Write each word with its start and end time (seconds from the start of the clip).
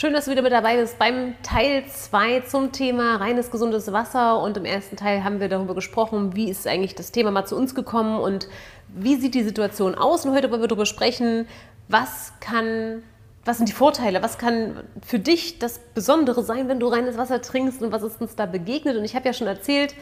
Schön, 0.00 0.12
dass 0.12 0.26
du 0.26 0.30
wieder 0.30 0.42
mit 0.42 0.52
dabei 0.52 0.76
bist 0.76 0.96
beim 1.00 1.34
Teil 1.42 1.84
2 1.84 2.42
zum 2.42 2.70
Thema 2.70 3.16
reines, 3.16 3.50
gesundes 3.50 3.90
Wasser. 3.90 4.40
Und 4.40 4.56
im 4.56 4.64
ersten 4.64 4.94
Teil 4.94 5.24
haben 5.24 5.40
wir 5.40 5.48
darüber 5.48 5.74
gesprochen, 5.74 6.36
wie 6.36 6.48
ist 6.48 6.68
eigentlich 6.68 6.94
das 6.94 7.10
Thema 7.10 7.32
mal 7.32 7.46
zu 7.46 7.56
uns 7.56 7.74
gekommen 7.74 8.20
und 8.20 8.46
wie 8.86 9.16
sieht 9.16 9.34
die 9.34 9.42
Situation 9.42 9.96
aus. 9.96 10.24
Und 10.24 10.36
heute 10.36 10.52
wollen 10.52 10.60
wir 10.60 10.68
darüber 10.68 10.86
sprechen, 10.86 11.48
was 11.88 12.32
kann, 12.38 13.02
was 13.44 13.56
sind 13.56 13.68
die 13.68 13.72
Vorteile, 13.72 14.22
was 14.22 14.38
kann 14.38 14.84
für 15.04 15.18
dich 15.18 15.58
das 15.58 15.80
Besondere 15.80 16.44
sein, 16.44 16.68
wenn 16.68 16.78
du 16.78 16.86
reines 16.86 17.18
Wasser 17.18 17.42
trinkst 17.42 17.82
und 17.82 17.90
was 17.90 18.04
ist 18.04 18.20
uns 18.20 18.36
da 18.36 18.46
begegnet. 18.46 18.96
Und 18.96 19.02
ich 19.02 19.16
habe 19.16 19.26
ja 19.26 19.32
schon 19.32 19.48
erzählt, 19.48 19.96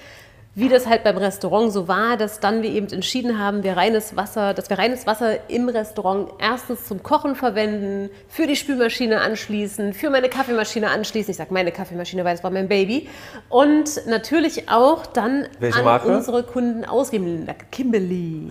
wie 0.57 0.71
das 0.71 0.87
halt 0.87 1.05
beim 1.05 1.19
Restaurant 1.19 1.71
so 1.71 1.87
war, 1.87 2.17
dass 2.17 2.41
dann 2.41 2.63
wir 2.63 2.71
eben 2.71 2.89
entschieden 2.89 3.39
haben, 3.39 3.63
wir 3.63 3.77
reines 3.77 4.17
Wasser, 4.17 4.55
dass 4.55 4.71
wir 4.71 4.79
reines 4.79 5.07
Wasser 5.07 5.51
im 5.51 5.69
Restaurant 5.69 6.31
erstens 6.39 6.87
zum 6.87 7.03
Kochen 7.03 7.35
verwenden, 7.35 8.09
für 8.27 8.47
die 8.47 8.57
Spülmaschine 8.57 9.21
anschließen, 9.21 9.93
für 9.93 10.09
meine 10.09 10.31
Kaffeemaschine 10.31 10.89
anschließen. 10.89 11.31
Ich 11.31 11.37
sage 11.37 11.53
meine 11.53 11.73
Kaffeemaschine, 11.73 12.25
weil 12.25 12.35
es 12.35 12.43
war 12.43 12.51
mein 12.51 12.69
Baby. 12.69 13.07
Und 13.51 14.07
natürlich 14.07 14.71
auch 14.71 15.05
dann 15.05 15.47
Welche 15.61 15.81
an 15.81 15.85
Marke? 15.85 16.09
unsere 16.09 16.43
Kunden 16.43 16.87
ausgeben. 16.87 17.45
La 17.45 17.53
Kimberly. 17.53 18.49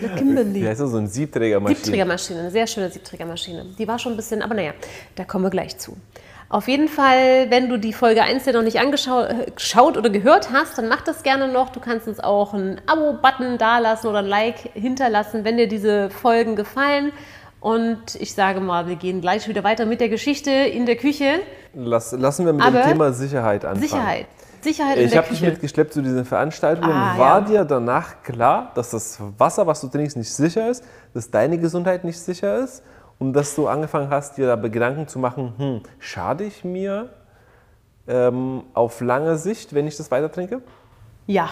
La 0.00 0.08
Kimberly. 0.16 0.62
Wie 0.62 0.68
heißt 0.68 0.80
das? 0.80 0.90
So 0.90 0.96
ein 0.96 1.06
Siebträgermaschine. 1.06 1.76
Siebträgermaschine, 1.76 2.40
eine 2.40 2.50
sehr 2.50 2.66
schöne 2.66 2.88
Siebträgermaschine. 2.88 3.66
Die 3.78 3.86
war 3.86 3.98
schon 3.98 4.14
ein 4.14 4.16
bisschen, 4.16 4.40
aber 4.40 4.54
naja, 4.54 4.72
da 5.16 5.24
kommen 5.24 5.44
wir 5.44 5.50
gleich 5.50 5.76
zu. 5.76 5.98
Auf 6.54 6.68
jeden 6.68 6.86
Fall, 6.86 7.50
wenn 7.50 7.68
du 7.68 7.80
die 7.80 7.92
Folge 7.92 8.22
1 8.22 8.46
ja 8.46 8.52
noch 8.52 8.62
nicht 8.62 8.78
angeschaut 8.78 9.96
oder 9.96 10.08
gehört 10.08 10.52
hast, 10.52 10.78
dann 10.78 10.86
mach 10.86 11.00
das 11.00 11.24
gerne 11.24 11.48
noch. 11.48 11.70
Du 11.70 11.80
kannst 11.80 12.06
uns 12.06 12.20
auch 12.20 12.54
einen 12.54 12.80
Abo-Button 12.86 13.58
dalassen 13.58 14.08
oder 14.08 14.20
ein 14.20 14.26
Like 14.26 14.70
hinterlassen, 14.72 15.42
wenn 15.42 15.56
dir 15.56 15.66
diese 15.66 16.10
Folgen 16.10 16.54
gefallen. 16.54 17.10
Und 17.58 18.14
ich 18.20 18.34
sage 18.34 18.60
mal, 18.60 18.86
wir 18.86 18.94
gehen 18.94 19.20
gleich 19.20 19.48
wieder 19.48 19.64
weiter 19.64 19.84
mit 19.84 20.00
der 20.00 20.08
Geschichte 20.08 20.52
in 20.52 20.86
der 20.86 20.94
Küche. 20.94 21.40
Lass, 21.74 22.12
lassen 22.12 22.46
wir 22.46 22.52
mit 22.52 22.64
Aber 22.64 22.82
dem 22.82 22.88
Thema 22.88 23.12
Sicherheit 23.12 23.64
anfangen. 23.64 23.82
Sicherheit. 23.88 24.26
Sicherheit 24.60 24.96
in 24.98 25.06
Ich 25.06 25.10
der 25.10 25.22
habe 25.22 25.30
dich 25.30 25.42
mitgeschleppt 25.42 25.92
zu 25.92 26.02
diesen 26.02 26.24
Veranstaltungen. 26.24 26.92
Ah, 26.92 27.18
War 27.18 27.40
ja. 27.40 27.46
dir 27.46 27.64
danach 27.64 28.22
klar, 28.22 28.70
dass 28.76 28.90
das 28.90 29.18
Wasser, 29.38 29.66
was 29.66 29.80
du 29.80 29.88
trinkst, 29.88 30.16
nicht 30.16 30.32
sicher 30.32 30.70
ist, 30.70 30.84
dass 31.14 31.32
deine 31.32 31.58
Gesundheit 31.58 32.04
nicht 32.04 32.20
sicher 32.20 32.58
ist 32.58 32.84
und 33.18 33.32
dass 33.32 33.54
du 33.54 33.68
angefangen 33.68 34.10
hast, 34.10 34.36
dir 34.36 34.46
da 34.46 34.56
Gedanken 34.56 35.08
zu 35.08 35.18
machen, 35.18 35.54
hm, 35.56 35.80
schade 35.98 36.44
ich 36.44 36.64
mir 36.64 37.10
ähm, 38.06 38.64
auf 38.74 39.00
lange 39.00 39.36
Sicht, 39.36 39.74
wenn 39.74 39.86
ich 39.86 39.96
das 39.96 40.10
weiter 40.10 40.30
trinke? 40.30 40.62
Ja. 41.26 41.50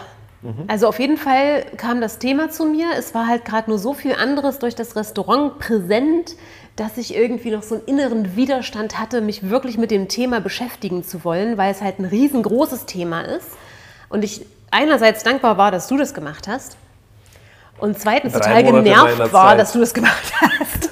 Also 0.67 0.89
auf 0.89 0.99
jeden 0.99 1.19
Fall 1.19 1.65
kam 1.77 2.01
das 2.01 2.19
Thema 2.19 2.51
zu 2.51 2.65
mir. 2.65 2.87
Es 2.99 3.15
war 3.15 3.29
halt 3.29 3.45
gerade 3.45 3.71
nur 3.71 3.79
so 3.79 3.95
viel 3.95 4.15
anderes 4.15 4.59
durch 4.59 4.75
das 4.75 4.97
Restaurant 4.97 5.61
präsent, 5.61 6.35
dass 6.75 6.99
ich 6.99 7.15
irgendwie 7.15 7.53
noch 7.53 7.63
so 7.63 7.77
einen 7.77 7.85
inneren 7.85 8.35
Widerstand 8.35 8.99
hatte, 8.99 9.21
mich 9.21 9.51
wirklich 9.51 9.79
mit 9.79 9.93
dem 9.93 10.09
Thema 10.09 10.41
beschäftigen 10.41 11.05
zu 11.05 11.25
wollen, 11.25 11.59
weil 11.59 11.71
es 11.71 11.81
halt 11.81 12.01
ein 12.01 12.07
riesengroßes 12.07 12.87
Thema 12.87 13.21
ist. 13.21 13.51
Und 14.09 14.25
ich 14.25 14.45
einerseits 14.73 15.23
dankbar 15.23 15.59
war, 15.59 15.71
dass 15.71 15.87
du 15.87 15.97
das 15.97 16.13
gemacht 16.13 16.49
hast. 16.49 16.77
Und 17.79 17.99
zweitens 17.99 18.33
Drei 18.33 18.63
total 18.63 18.65
Monate 18.65 18.85
genervt 18.85 19.33
war, 19.33 19.57
dass 19.57 19.73
du 19.73 19.79
das 19.79 19.95
gemacht 19.95 20.33
hast. 20.41 20.91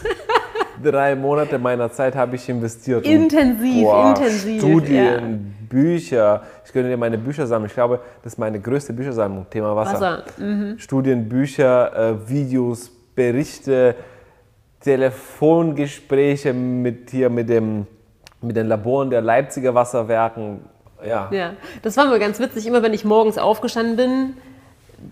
Drei 0.83 1.15
Monate 1.15 1.59
meiner 1.59 1.91
Zeit 1.91 2.15
habe 2.15 2.37
ich 2.37 2.49
investiert. 2.49 3.05
Intensiv, 3.05 3.87
intensiv, 3.89 4.61
Studien, 4.61 5.55
Bücher. 5.69 6.43
Ich 6.65 6.73
könnte 6.73 6.89
dir 6.89 6.97
meine 6.97 7.19
Bücher 7.19 7.47
sammeln. 7.47 7.69
Ich 7.69 7.75
glaube, 7.75 8.01
das 8.23 8.35
ist 8.35 8.39
meine 8.39 8.61
größte 8.61 8.93
Büchersammlung, 8.93 9.47
Thema 9.51 9.75
Wasser. 9.77 9.95
Wasser. 9.95 10.25
Mhm. 10.39 10.79
Studien, 10.79 11.29
Bücher, 11.29 11.97
äh, 11.97 12.29
Videos, 12.29 12.91
Berichte, 13.15 13.95
Telefongespräche 14.81 16.53
mit 16.53 17.11
hier 17.11 17.29
mit 17.29 17.49
dem 17.49 17.87
mit 18.41 18.57
den 18.57 18.69
Laboren 18.69 19.11
der 19.11 19.21
Leipziger 19.21 19.75
Wasserwerken. 19.75 20.61
Ja. 21.07 21.29
Ja, 21.31 21.53
das 21.83 21.97
war 21.97 22.07
mir 22.07 22.19
ganz 22.19 22.41
witzig. 22.41 22.67
Immer 22.67 22.83
wenn 22.83 22.95
ich 22.95 23.05
morgens 23.05 23.39
aufgestanden 23.39 23.97
bin, 23.97 24.35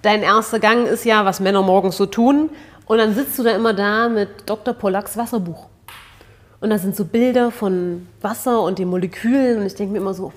dein 0.02 0.23
erster 0.23 0.58
Gang 0.58 0.86
ist 0.86 1.05
ja, 1.05 1.24
was 1.24 1.40
Männer 1.40 1.62
morgens 1.62 1.96
so 1.96 2.06
tun. 2.06 2.50
Und 2.88 2.98
dann 2.98 3.14
sitzt 3.14 3.38
du 3.38 3.42
da 3.42 3.50
immer 3.50 3.74
da 3.74 4.08
mit 4.08 4.28
Dr. 4.46 4.74
Pollacks 4.74 5.16
Wasserbuch. 5.16 5.66
Und 6.60 6.70
da 6.70 6.78
sind 6.78 6.96
so 6.96 7.04
Bilder 7.04 7.50
von 7.50 8.08
Wasser 8.20 8.62
und 8.62 8.78
den 8.78 8.88
Molekülen. 8.88 9.60
Und 9.60 9.66
ich 9.66 9.74
denke 9.74 9.92
mir 9.92 9.98
immer 9.98 10.14
so, 10.14 10.32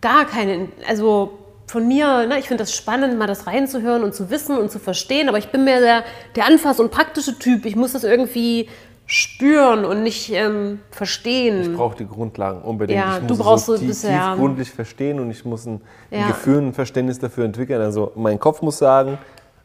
gar 0.00 0.26
keine, 0.26 0.68
also 0.86 1.38
von 1.66 1.88
mir, 1.88 2.26
ne, 2.26 2.38
ich 2.38 2.48
finde 2.48 2.62
das 2.62 2.74
spannend, 2.74 3.18
mal 3.18 3.26
das 3.26 3.46
reinzuhören 3.46 4.04
und 4.04 4.14
zu 4.14 4.30
wissen 4.30 4.58
und 4.58 4.70
zu 4.70 4.78
verstehen. 4.78 5.28
Aber 5.28 5.38
ich 5.38 5.48
bin 5.48 5.64
mehr 5.64 5.80
der, 5.80 6.04
der 6.36 6.46
anfass- 6.46 6.78
und 6.80 6.90
praktische 6.90 7.38
Typ. 7.38 7.64
Ich 7.64 7.76
muss 7.76 7.92
das 7.92 8.04
irgendwie 8.04 8.68
spüren 9.06 9.84
und 9.84 10.02
nicht 10.02 10.30
ähm, 10.32 10.80
verstehen. 10.90 11.62
Ich 11.62 11.74
brauche 11.74 11.96
die 11.96 12.06
Grundlagen 12.06 12.62
unbedingt. 12.62 13.00
Ja, 13.00 13.18
ich 13.18 13.26
du 13.26 13.34
muss 13.34 13.38
brauchst 13.38 13.62
es 13.62 13.66
so 13.66 13.72
ein 13.72 13.78
tief, 13.80 13.88
bisschen, 13.88 14.12
ja. 14.12 14.30
tiefgründlich 14.32 14.70
verstehen 14.70 15.18
und 15.18 15.30
ich 15.30 15.44
muss 15.44 15.66
ein, 15.66 15.80
ein 16.10 16.20
Ja. 16.20 16.26
Gefühl, 16.28 16.58
ein 16.58 16.74
Verständnis 16.74 17.18
dafür 17.18 17.44
entwickeln. 17.46 17.80
Also 17.80 18.12
mein 18.14 18.38
Kopf 18.38 18.62
muss 18.62 18.78
sagen, 18.78 19.18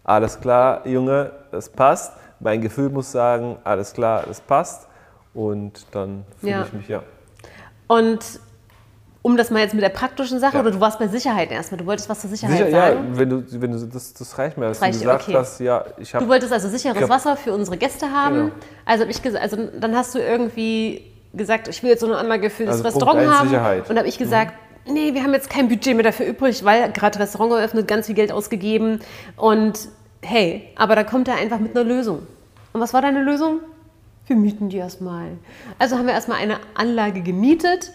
alles 0.08 0.40
klar, 0.40 0.82
Junge, 0.88 1.32
das 1.52 1.70
passt. 1.70 2.14
Mein 2.40 2.62
Gefühl 2.62 2.90
muss 2.90 3.12
sagen, 3.12 3.58
alles 3.64 3.94
klar, 3.94 4.24
das 4.28 4.42
passt. 4.42 4.88
Und 5.34 5.86
dann 5.92 6.24
fühle 6.40 6.52
Ja. 6.54 6.64
ich 6.64 6.74
mich, 6.74 6.88
ja. 6.88 7.04
Und 7.88 8.20
um 9.22 9.36
das 9.38 9.52
mal 9.52 9.60
jetzt 9.60 9.74
mit 9.74 9.84
der 9.84 9.90
praktischen 9.90 10.40
Sache, 10.40 10.56
Ja. 10.56 10.62
oder 10.62 10.72
du 10.72 10.80
warst 10.80 11.00
bei 11.00 11.08
Sicherheit 11.08 11.52
erstmal, 11.52 11.78
du 11.80 11.86
wolltest 11.86 12.10
was 12.10 12.22
zur 12.22 12.30
Sicherheit 12.30 12.58
Sicher, 12.58 12.70
ja, 12.70 12.88
sagen? 12.88 13.00
wenn 13.14 13.30
du, 13.30 13.44
wenn 13.62 13.72
du 13.72 13.86
das, 13.86 14.14
das 14.14 14.38
reicht 14.38 14.58
mir, 14.58 14.68
dass 14.70 14.82
Reicht 14.82 14.96
du 14.96 15.04
gesagt 15.04 15.24
okay. 15.28 15.38
hast, 15.38 15.60
ja, 15.60 15.84
ich 15.98 16.12
Du 16.12 16.16
habe 16.18 16.28
wolltest 16.30 16.54
also 16.54 16.70
sicheres 16.70 17.02
Ja. 17.02 17.10
Wasser 17.10 17.36
für 17.36 17.54
unsere 17.54 17.78
Gäste 17.78 18.10
haben. 18.12 18.36
Genau. 18.36 18.52
Also, 18.86 19.04
hab 19.04 19.10
ich 19.12 19.40
also 19.40 19.58
dann 19.80 19.96
hast 19.96 20.16
du 20.16 20.20
irgendwie 20.20 21.02
gesagt, 21.34 21.68
ich 21.68 21.84
will 21.84 21.90
jetzt 21.90 22.00
so 22.00 22.08
eine 22.08 22.18
Anlage 22.18 22.50
für 22.50 22.66
das 22.66 22.84
Also 22.84 22.84
Punkt 22.84 22.96
Restaurant 22.96 23.20
eins, 23.28 23.40
haben. 23.40 23.50
Sicherheit. 23.50 23.84
Mhm. 23.84 23.90
Und 23.92 23.98
habe 23.98 24.08
ich 24.08 24.18
gesagt, 24.18 24.54
nee, 24.90 25.14
wir 25.14 25.22
haben 25.24 25.34
jetzt 25.34 25.50
kein 25.50 25.68
Budget 25.68 25.96
mehr 25.96 26.04
dafür 26.04 26.26
übrig, 26.26 26.64
weil 26.64 26.90
gerade 26.94 27.20
Restaurant 27.20 27.52
eröffnet, 27.52 27.88
ganz 27.88 28.06
viel 28.06 28.16
Geld 28.16 28.32
ausgegeben. 28.32 29.02
Und 29.36 29.90
hey, 30.24 30.70
aber 30.76 30.96
da 30.96 31.04
kommt 31.04 31.28
er 31.28 31.36
einfach 31.36 31.60
mit 31.60 31.76
einer 31.76 31.84
Lösung. 31.86 32.26
Und 32.74 32.82
was 32.82 32.94
war 32.94 33.02
deine 33.02 33.24
Lösung? 33.24 33.60
Wir 34.28 34.36
mieten 34.36 34.70
die 34.70 34.78
erstmal. 34.78 35.30
Also 35.80 35.98
haben 35.98 36.06
wir 36.08 36.14
erstmal 36.14 36.38
eine 36.40 36.58
Anlage 36.76 37.22
gemietet. 37.22 37.92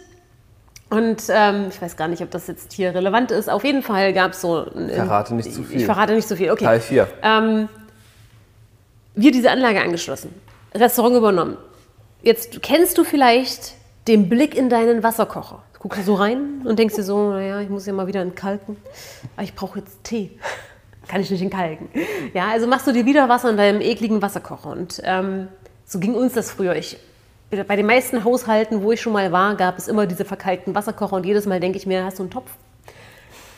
Und 0.89 1.23
ähm, 1.29 1.67
ich 1.69 1.81
weiß 1.81 1.95
gar 1.97 2.07
nicht, 2.07 2.21
ob 2.21 2.31
das 2.31 2.47
jetzt 2.47 2.73
hier 2.73 2.93
relevant 2.93 3.31
ist. 3.31 3.49
Auf 3.49 3.63
jeden 3.63 3.81
Fall 3.81 4.13
gab 4.13 4.31
es 4.33 4.41
so. 4.41 4.65
ein- 4.75 4.89
Verrate 4.89 5.33
nicht 5.33 5.51
zu 5.53 5.63
viel. 5.63 5.77
Ich 5.79 5.85
verrate 5.85 6.13
nicht 6.13 6.27
zu 6.27 6.35
viel, 6.35 6.51
okay. 6.51 6.65
Teil 6.65 6.79
4. 6.79 7.07
Ähm, 7.23 7.69
wir 9.15 9.31
diese 9.31 9.51
Anlage 9.51 9.81
angeschlossen, 9.81 10.33
Restaurant 10.73 11.15
übernommen. 11.15 11.57
Jetzt 12.23 12.61
kennst 12.61 12.97
du 12.97 13.03
vielleicht 13.03 13.73
den 14.07 14.29
Blick 14.29 14.55
in 14.55 14.69
deinen 14.69 15.03
Wasserkocher. 15.03 15.61
Du 15.73 15.79
guckst 15.79 16.05
so 16.05 16.15
rein 16.15 16.61
und 16.63 16.79
denkst 16.79 16.95
dir 16.95 17.03
so, 17.03 17.31
naja, 17.33 17.59
ich 17.61 17.69
muss 17.69 17.85
ja 17.85 17.93
mal 17.93 18.07
wieder 18.07 18.21
entkalken. 18.21 18.77
Aber 19.35 19.43
ich 19.43 19.53
brauche 19.53 19.79
jetzt 19.79 20.03
Tee. 20.03 20.31
Kann 21.13 21.21
ich 21.21 21.29
nicht 21.29 21.43
entkalken. 21.43 21.89
Ja, 22.33 22.47
also 22.47 22.65
machst 22.65 22.87
du 22.87 22.91
dir 22.91 23.05
wieder 23.05 23.29
Wasser 23.29 23.51
in 23.51 23.55
deinem 23.55 23.81
ekligen 23.81 24.23
Wasserkocher. 24.23 24.71
Und 24.71 24.99
ähm, 25.03 25.47
so 25.85 25.99
ging 25.99 26.15
uns 26.15 26.33
das 26.33 26.49
früher. 26.49 26.75
Ich, 26.75 26.97
bei 27.51 27.75
den 27.75 27.85
meisten 27.85 28.23
Haushalten, 28.23 28.81
wo 28.81 28.93
ich 28.93 28.99
schon 28.99 29.13
mal 29.13 29.31
war, 29.31 29.55
gab 29.55 29.77
es 29.77 29.87
immer 29.87 30.07
diese 30.07 30.25
verkalkten 30.25 30.73
Wasserkocher. 30.73 31.17
Und 31.17 31.27
jedes 31.27 31.45
Mal 31.45 31.59
denke 31.59 31.77
ich 31.77 31.85
mir, 31.85 32.03
hast 32.03 32.17
du 32.17 32.23
einen 32.23 32.31
Topf? 32.31 32.49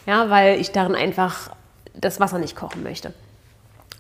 Ja, 0.05 0.29
weil 0.29 0.59
ich 0.59 0.73
darin 0.73 0.95
einfach 0.95 1.51
das 1.93 2.19
Wasser 2.19 2.39
nicht 2.39 2.57
kochen 2.57 2.83
möchte. 2.83 3.13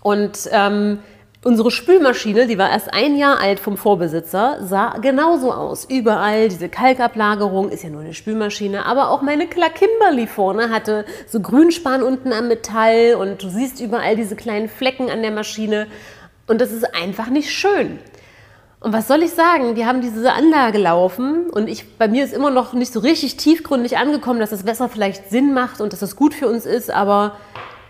Und 0.01 0.49
ähm, 0.51 0.99
unsere 1.45 1.69
Spülmaschine, 1.69 2.47
die 2.47 2.57
war 2.57 2.71
erst 2.71 2.91
ein 2.91 3.15
Jahr 3.15 3.39
alt 3.39 3.59
vom 3.59 3.77
Vorbesitzer, 3.77 4.57
sah 4.63 4.97
genauso 4.97 5.53
aus. 5.53 5.85
Überall 5.85 6.49
diese 6.49 6.69
Kalkablagerung, 6.69 7.69
ist 7.69 7.83
ja 7.83 7.91
nur 7.91 8.01
eine 8.01 8.15
Spülmaschine, 8.15 8.83
aber 8.87 9.11
auch 9.11 9.21
meine 9.21 9.45
Kla 9.47 9.69
Kimberly 9.69 10.25
vorne 10.25 10.71
hatte 10.71 11.05
so 11.27 11.39
Grünspan 11.39 12.01
unten 12.01 12.33
am 12.33 12.47
Metall 12.47 13.13
und 13.19 13.43
du 13.43 13.49
siehst 13.49 13.79
überall 13.79 14.15
diese 14.15 14.35
kleinen 14.35 14.67
Flecken 14.67 15.11
an 15.11 15.21
der 15.21 15.29
Maschine 15.29 15.85
und 16.47 16.61
das 16.61 16.71
ist 16.71 16.95
einfach 16.95 17.29
nicht 17.29 17.51
schön. 17.51 17.99
Und 18.79 18.91
was 18.91 19.07
soll 19.07 19.21
ich 19.21 19.31
sagen? 19.31 19.75
Wir 19.75 19.85
haben 19.85 20.01
diese 20.01 20.33
Anlage 20.33 20.79
laufen 20.79 21.51
und 21.51 21.69
ich, 21.69 21.95
bei 21.99 22.07
mir 22.07 22.23
ist 22.23 22.33
immer 22.33 22.49
noch 22.49 22.73
nicht 22.73 22.91
so 22.91 23.01
richtig 23.01 23.37
tiefgründig 23.37 23.99
angekommen, 23.99 24.39
dass 24.39 24.49
das 24.49 24.65
Wasser 24.65 24.89
vielleicht 24.89 25.29
Sinn 25.29 25.53
macht 25.53 25.79
und 25.79 25.93
dass 25.93 25.99
das 25.99 26.15
gut 26.15 26.33
für 26.33 26.47
uns 26.47 26.65
ist, 26.65 26.89
aber 26.89 27.37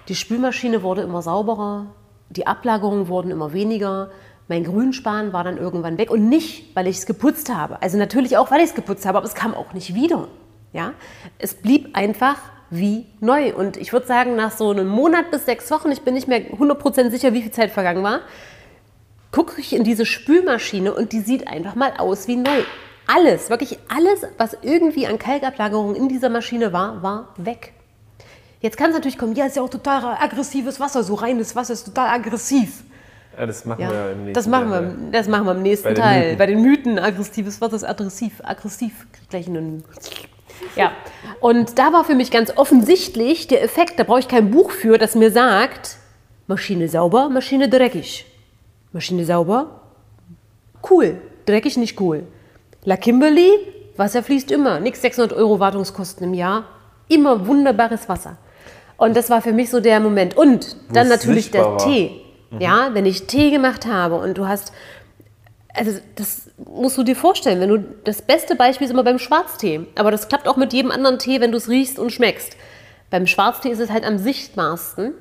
die 0.10 0.16
Spülmaschine 0.16 0.84
wurde 0.84 1.04
immer 1.04 1.22
sauberer, 1.22 1.86
die 2.30 2.48
Ablagerungen 2.48 3.08
wurden 3.08 3.32
immer 3.32 3.54
weniger, 3.54 4.10
mein 4.48 4.64
Grünspan 4.64 5.34
war 5.34 5.44
dann 5.44 5.58
irgendwann 5.58 5.98
weg 5.98 6.12
und 6.12 6.30
nicht, 6.30 6.76
weil 6.76 6.88
ich 6.88 6.98
es 6.98 7.06
geputzt 7.06 7.54
habe. 7.54 7.82
Also 7.82 7.98
natürlich 7.98 8.38
auch, 8.38 8.52
weil 8.52 8.60
ich 8.60 8.70
es 8.70 8.76
geputzt 8.76 9.06
habe, 9.06 9.18
aber 9.18 9.28
es 9.28 9.34
kam 9.34 9.54
auch 9.56 9.74
nicht 9.74 9.96
wieder. 9.96 10.28
Ja? 10.72 10.94
Es 11.40 11.56
blieb 11.56 11.96
einfach 11.98 12.38
wie 12.70 13.06
neu. 13.22 13.56
Und 13.56 13.78
ich 13.78 13.94
würde 13.94 14.06
sagen, 14.06 14.36
nach 14.36 14.52
so 14.52 14.70
einem 14.70 14.88
Monat 14.88 15.32
bis 15.32 15.46
sechs 15.46 15.70
Wochen, 15.72 15.92
ich 15.92 16.02
bin 16.02 16.14
nicht 16.14 16.28
mehr 16.28 16.42
100% 16.42 17.10
sicher, 17.10 17.34
wie 17.34 17.42
viel 17.42 17.52
Zeit 17.52 17.72
vergangen 17.72 18.04
war, 18.04 18.22
gucke 19.32 19.60
ich 19.60 19.74
in 19.74 19.84
diese 19.84 20.06
Spülmaschine 20.06 20.94
und 20.94 21.12
die 21.12 21.22
sieht 21.22 21.48
einfach 21.48 21.76
mal 21.76 21.94
aus 21.98 22.28
wie 22.28 22.38
neu. 22.38 22.64
Alles, 23.08 23.50
wirklich 23.50 23.78
alles, 23.88 24.26
was 24.38 24.58
irgendwie 24.62 25.06
an 25.08 25.20
Kalkablagerung 25.20 25.96
in 25.96 26.08
dieser 26.08 26.30
Maschine 26.30 26.74
war, 26.74 27.04
war 27.04 27.34
weg. 27.38 27.74
Jetzt 28.66 28.78
kann 28.78 28.90
es 28.90 28.96
natürlich 28.96 29.20
kommen, 29.20 29.36
ja, 29.36 29.46
ist 29.46 29.58
ja 29.58 29.62
auch 29.62 29.70
total 29.70 30.18
aggressives 30.20 30.80
Wasser, 30.80 31.04
so 31.04 31.14
reines 31.14 31.56
Wasser 31.56 31.74
ist 31.74 31.84
total 31.84 32.10
aggressiv. 32.10 32.82
Ja, 33.38 33.46
das 33.46 33.64
machen 33.64 33.80
Ja, 33.80 33.92
wir 33.92 34.12
im 34.14 34.18
nächsten 34.24 34.34
das 34.34 34.48
machen 34.48 34.70
Teil, 34.72 34.82
wir, 34.82 35.12
das 35.12 35.28
machen 35.28 35.46
wir 35.46 35.52
im 35.52 35.62
nächsten 35.62 35.84
Bei 35.84 35.94
den 35.94 36.02
Teil. 36.04 36.22
Mythen. 36.24 36.38
Bei 36.40 36.46
den 36.48 36.62
Mythen. 36.64 36.98
Aggressives 36.98 37.62
Wort 37.62 37.74
ist 37.74 37.84
aggressiv. 37.84 38.42
Aggressiv. 38.44 39.06
Krieg 39.12 39.30
gleich 39.30 39.48
einen. 39.48 39.84
Ja. 40.76 40.94
Und 41.42 41.78
da 41.78 41.94
war 41.94 42.06
für 42.06 42.16
mich 42.16 42.32
ganz 42.32 42.58
offensichtlich 42.58 43.46
der 43.46 43.62
Effekt, 43.62 44.00
da 44.00 44.04
brauche 44.04 44.22
ich 44.22 44.28
kein 44.28 44.50
Buch 44.50 44.72
für, 44.72 44.98
das 44.98 45.14
mir 45.14 45.30
sagt, 45.30 45.98
Maschine 46.48 46.90
sauber, 46.90 47.30
Maschine 47.30 47.70
dreckig. 47.70 48.26
Maschine 48.94 49.26
sauber, 49.26 49.82
cool. 50.90 51.22
Dreckig 51.46 51.78
nicht 51.78 52.02
cool. 52.02 52.24
La 52.84 52.98
Kimberly, 52.98 53.52
Wasser 53.96 54.24
fließt 54.24 54.50
immer. 54.50 54.80
Nix 54.80 55.04
600 55.04 55.34
Euro 55.34 55.60
Wartungskosten 55.60 56.26
im 56.26 56.34
Jahr. 56.34 56.64
Immer 57.08 57.46
wunderbares 57.46 58.10
Wasser. 58.10 58.38
Und 58.98 59.16
das 59.16 59.30
war 59.30 59.42
für 59.42 59.54
mich 59.54 59.70
so 59.70 59.80
der 59.80 60.00
Moment. 60.00 60.38
Und 60.38 60.78
dann 60.92 61.08
natürlich 61.08 61.52
der 61.52 61.66
war. 61.66 61.78
Tee. 61.78 62.22
Ja, 62.60 62.90
wenn 62.94 63.06
ich 63.06 63.28
Tee 63.28 63.52
gemacht 63.52 63.86
habe 63.86 64.16
und 64.16 64.38
du 64.38 64.48
hast, 64.48 64.72
also 65.74 66.00
das 66.16 66.50
musst 66.58 66.98
du 66.98 67.04
dir 67.04 67.16
vorstellen, 67.16 67.60
wenn 67.60 67.70
du, 67.70 67.84
das 68.06 68.22
beste 68.22 68.56
Beispiel 68.56 68.86
ist 68.86 68.92
immer 68.92 69.04
beim 69.04 69.20
Schwarztee. 69.20 69.88
Aber 69.96 70.12
das 70.12 70.30
klappt 70.30 70.48
auch 70.48 70.56
mit 70.56 70.72
jedem 70.72 70.92
anderen 70.92 71.20
Tee, 71.20 71.42
wenn 71.42 71.52
du 71.52 71.58
es 71.58 71.68
riechst 71.68 72.00
und 72.00 72.12
schmeckst. 72.12 72.56
Beim 73.10 73.28
Schwarztee 73.28 73.70
ist 73.70 73.80
es 73.80 73.92
halt 73.92 74.06
am 74.06 74.18
sichtbarsten, 74.18 75.14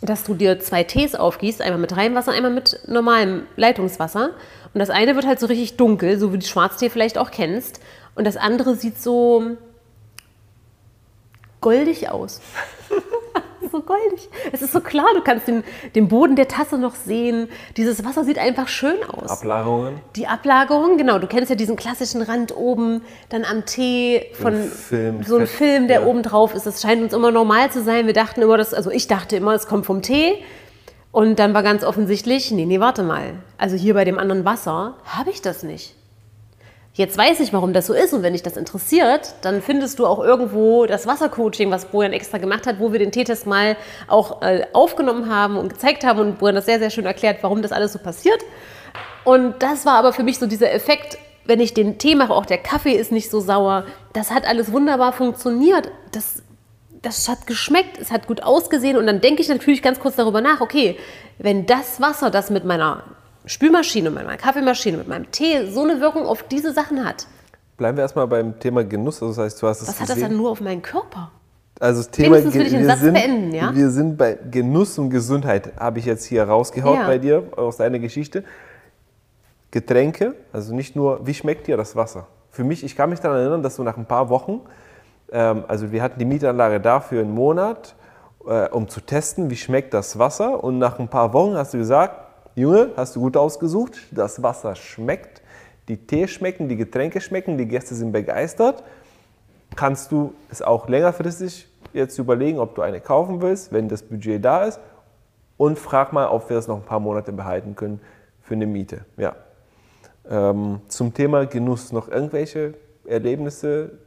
dass 0.00 0.24
du 0.24 0.34
dir 0.34 0.60
zwei 0.60 0.84
Tees 0.84 1.14
aufgießt, 1.14 1.60
einmal 1.60 1.80
mit 1.80 1.96
Reinwasser, 1.96 2.32
einmal 2.32 2.52
mit 2.52 2.80
normalem 2.86 3.42
Leitungswasser. 3.56 4.30
Und 4.72 4.78
das 4.78 4.90
eine 4.90 5.16
wird 5.16 5.26
halt 5.26 5.40
so 5.40 5.46
richtig 5.46 5.76
dunkel, 5.76 6.18
so 6.18 6.32
wie 6.32 6.38
du 6.38 6.46
Schwarztee 6.46 6.88
vielleicht 6.88 7.18
auch 7.18 7.30
kennst. 7.30 7.80
Und 8.14 8.26
das 8.26 8.36
andere 8.36 8.76
sieht 8.76 9.00
so 9.00 9.56
goldig 11.60 12.08
aus. 12.10 12.40
so 13.70 13.80
goldig. 13.80 14.28
Es 14.52 14.62
ist 14.62 14.72
so 14.72 14.80
klar, 14.80 15.06
du 15.14 15.20
kannst 15.22 15.48
den, 15.48 15.62
den 15.94 16.08
Boden 16.08 16.36
der 16.36 16.48
Tasse 16.48 16.78
noch 16.78 16.94
sehen. 16.94 17.48
Dieses 17.76 18.04
Wasser 18.04 18.24
sieht 18.24 18.38
einfach 18.38 18.68
schön 18.68 19.02
aus. 19.04 19.30
Ablagerungen. 19.30 20.00
Die 20.16 20.26
Ablagerung, 20.26 20.96
genau, 20.96 21.18
du 21.18 21.26
kennst 21.26 21.50
ja 21.50 21.56
diesen 21.56 21.76
klassischen 21.76 22.22
Rand 22.22 22.56
oben, 22.56 23.02
dann 23.28 23.44
am 23.44 23.66
Tee 23.66 24.26
von 24.34 24.54
Film, 24.64 25.22
so 25.22 25.36
ein 25.36 25.46
Fett, 25.46 25.56
Film, 25.56 25.88
der 25.88 26.00
ja. 26.00 26.06
oben 26.06 26.22
drauf 26.22 26.54
ist. 26.54 26.66
Das 26.66 26.82
scheint 26.82 27.02
uns 27.02 27.12
immer 27.12 27.30
normal 27.30 27.70
zu 27.70 27.82
sein. 27.82 28.06
Wir 28.06 28.14
dachten 28.14 28.42
immer, 28.42 28.56
dass, 28.56 28.74
also 28.74 28.90
ich 28.90 29.06
dachte 29.06 29.36
immer, 29.36 29.54
es 29.54 29.66
kommt 29.66 29.86
vom 29.86 30.02
Tee. 30.02 30.42
Und 31.12 31.38
dann 31.40 31.54
war 31.54 31.64
ganz 31.64 31.82
offensichtlich, 31.82 32.52
nee, 32.52 32.66
nee, 32.66 32.78
warte 32.78 33.02
mal. 33.02 33.34
Also 33.58 33.76
hier 33.76 33.94
bei 33.94 34.04
dem 34.04 34.18
anderen 34.18 34.44
Wasser 34.44 34.96
habe 35.04 35.30
ich 35.30 35.42
das 35.42 35.64
nicht. 35.64 35.96
Jetzt 37.00 37.16
weiß 37.16 37.40
ich, 37.40 37.54
warum 37.54 37.72
das 37.72 37.86
so 37.86 37.94
ist 37.94 38.12
und 38.12 38.22
wenn 38.22 38.34
dich 38.34 38.42
das 38.42 38.58
interessiert, 38.58 39.32
dann 39.40 39.62
findest 39.62 39.98
du 39.98 40.06
auch 40.06 40.22
irgendwo 40.22 40.84
das 40.84 41.06
Wassercoaching, 41.06 41.70
was 41.70 41.86
Bojan 41.86 42.12
extra 42.12 42.36
gemacht 42.36 42.66
hat, 42.66 42.78
wo 42.78 42.92
wir 42.92 42.98
den 42.98 43.10
Teetest 43.10 43.46
mal 43.46 43.78
auch 44.06 44.42
äh, 44.42 44.66
aufgenommen 44.74 45.34
haben 45.34 45.56
und 45.56 45.70
gezeigt 45.70 46.04
haben 46.04 46.20
und 46.20 46.38
Bojan 46.38 46.56
das 46.56 46.66
sehr, 46.66 46.78
sehr 46.78 46.90
schön 46.90 47.06
erklärt, 47.06 47.38
warum 47.40 47.62
das 47.62 47.72
alles 47.72 47.94
so 47.94 47.98
passiert. 47.98 48.38
Und 49.24 49.62
das 49.62 49.86
war 49.86 49.94
aber 49.94 50.12
für 50.12 50.22
mich 50.22 50.38
so 50.38 50.46
dieser 50.46 50.74
Effekt, 50.74 51.16
wenn 51.46 51.58
ich 51.58 51.72
den 51.72 51.96
Tee 51.96 52.16
mache, 52.16 52.34
auch 52.34 52.44
der 52.44 52.58
Kaffee 52.58 52.92
ist 52.92 53.12
nicht 53.12 53.30
so 53.30 53.40
sauer, 53.40 53.86
das 54.12 54.30
hat 54.30 54.46
alles 54.46 54.70
wunderbar 54.70 55.14
funktioniert. 55.14 55.90
Das, 56.12 56.42
das 57.00 57.30
hat 57.30 57.46
geschmeckt, 57.46 57.96
es 57.98 58.10
hat 58.12 58.26
gut 58.26 58.42
ausgesehen 58.42 58.98
und 58.98 59.06
dann 59.06 59.22
denke 59.22 59.40
ich 59.40 59.48
natürlich 59.48 59.80
ganz 59.80 60.00
kurz 60.00 60.16
darüber 60.16 60.42
nach, 60.42 60.60
okay, 60.60 60.98
wenn 61.38 61.64
das 61.64 61.98
Wasser, 61.98 62.30
das 62.30 62.50
mit 62.50 62.66
meiner 62.66 63.04
Spülmaschine, 63.46 64.10
mit 64.10 64.24
meiner 64.24 64.36
Kaffeemaschine, 64.36 64.98
mit 64.98 65.08
meinem 65.08 65.30
Tee 65.30 65.66
so 65.70 65.82
eine 65.82 66.00
Wirkung 66.00 66.26
auf 66.26 66.42
diese 66.44 66.72
Sachen 66.72 67.04
hat, 67.04 67.26
Bleiben 67.80 67.96
wir 67.96 68.02
erstmal 68.02 68.26
beim 68.26 68.60
Thema 68.60 68.84
Genuss. 68.84 69.22
Also 69.22 69.28
das 69.28 69.38
heißt, 69.38 69.62
du 69.62 69.66
hast 69.66 69.80
es 69.80 69.88
was 69.88 70.00
hat 70.02 70.10
das 70.10 70.20
dann 70.20 70.36
nur 70.36 70.50
auf 70.50 70.60
meinen 70.60 70.82
Körper? 70.82 71.30
Also 71.80 72.00
das 72.02 72.10
Thema, 72.10 72.38
den 72.38 72.52
wir 72.52 72.84
Satz 72.84 73.00
sind, 73.00 73.14
beenden, 73.14 73.54
ja? 73.54 73.74
Wir 73.74 73.88
sind 73.88 74.18
bei 74.18 74.36
Genuss 74.50 74.98
und 74.98 75.08
Gesundheit, 75.08 75.72
habe 75.80 75.98
ich 75.98 76.04
jetzt 76.04 76.26
hier 76.26 76.44
rausgehaut 76.44 76.96
Ja. 76.96 77.06
bei 77.06 77.16
dir 77.16 77.42
aus 77.56 77.78
deiner 77.78 77.98
Geschichte. 77.98 78.44
Getränke, 79.70 80.34
also 80.52 80.74
nicht 80.74 80.94
nur, 80.94 81.26
wie 81.26 81.32
schmeckt 81.32 81.68
dir 81.68 81.78
das 81.78 81.96
Wasser? 81.96 82.26
Für 82.50 82.64
mich, 82.64 82.84
ich 82.84 82.94
kann 82.96 83.08
mich 83.08 83.20
daran 83.20 83.38
erinnern, 83.38 83.62
dass 83.62 83.76
du 83.76 83.82
nach 83.82 83.96
ein 83.96 84.04
paar 84.04 84.28
Wochen, 84.28 84.60
ähm, 85.32 85.64
also 85.66 85.90
wir 85.90 86.02
hatten 86.02 86.18
die 86.18 86.26
Mietanlage 86.26 86.80
da 86.80 87.00
für 87.00 87.20
einen 87.20 87.32
Monat, 87.32 87.94
äh, 88.46 88.68
um 88.68 88.90
zu 88.90 89.00
testen, 89.00 89.48
wie 89.48 89.56
schmeckt 89.56 89.94
das 89.94 90.18
Wasser. 90.18 90.62
Und 90.62 90.78
nach 90.78 90.98
ein 90.98 91.08
paar 91.08 91.32
Wochen 91.32 91.56
hast 91.56 91.72
du 91.72 91.78
gesagt, 91.78 92.14
Junge, 92.60 92.90
hast 92.96 93.16
du 93.16 93.20
gut 93.20 93.36
ausgesucht, 93.36 93.98
das 94.10 94.42
Wasser 94.42 94.74
schmeckt, 94.76 95.42
die 95.88 95.96
Tee 95.96 96.28
schmecken, 96.28 96.68
die 96.68 96.76
Getränke 96.76 97.20
schmecken, 97.20 97.58
die 97.58 97.66
Gäste 97.66 97.94
sind 97.94 98.12
begeistert 98.12 98.84
kannst 99.76 100.12
du 100.12 100.34
es 100.50 100.62
auch 100.62 100.88
längerfristig 100.88 101.68
jetzt 101.92 102.18
überlegen, 102.18 102.58
ob 102.58 102.74
du 102.74 102.82
eine 102.82 103.00
kaufen 103.00 103.40
willst, 103.40 103.72
wenn 103.72 103.88
das 103.88 104.02
Budget 104.02 104.44
da 104.44 104.64
ist. 104.64 104.80
Und 105.56 105.78
frag 105.78 106.12
mal, 106.12 106.28
ob 106.28 106.48
wir 106.48 106.56
das 106.56 106.68
noch 106.68 106.76
ein 106.76 106.84
paar 106.84 107.00
Monate 107.00 107.32
behalten 107.32 107.76
können 107.76 108.00
für 108.40 108.54
eine 108.54 108.66
Miete. 108.66 109.04
Ja. 109.16 109.36
Ähm, 110.28 110.80
zum 110.88 111.12
Thema 111.12 111.46
Genuss 111.46 111.92
noch 111.92 112.08
irgendwelche 112.08 112.74
Erlebnisse, 113.04 113.98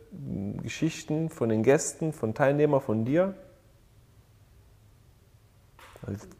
Geschichten 0.62 1.30
von 1.30 1.50
den 1.50 1.64
Gästen, 1.64 2.14
von 2.14 2.34
Teilnehmern, 2.34 2.82
von 2.82 3.06
dir? 3.06 3.34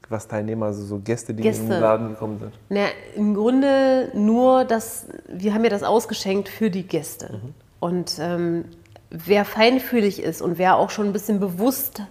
Was 0.10 0.28
Teilnehmer, 0.28 0.68
also 0.68 0.84
so 0.84 1.00
Gäste, 1.00 1.34
die 1.34 1.42
in 1.42 1.50
Gäste. 1.50 1.68
den 1.68 1.80
Laden 1.80 2.10
gekommen 2.10 2.40
sind. 2.40 2.54
Na, 2.70 2.86
im 3.16 3.34
Grunde 3.34 4.12
nur, 4.14 4.66
dass 4.66 5.08
wir 5.28 5.54
haben 5.54 5.64
ja 5.64 5.70
das 5.70 5.84
ausgeschenkt 5.84 6.50
für 6.50 6.70
die 6.70 6.84
Gäste. 6.84 7.40
Und 7.80 8.18
ähm, 8.20 8.66
wer 9.10 9.46
feinfühlig 9.46 10.22
ist 10.22 10.42
und 10.42 10.58
wer 10.58 10.78
auch 10.78 10.90
schon 10.90 11.08
ein 11.08 11.14
bisschen 11.14 11.40
bewusst 11.40 12.02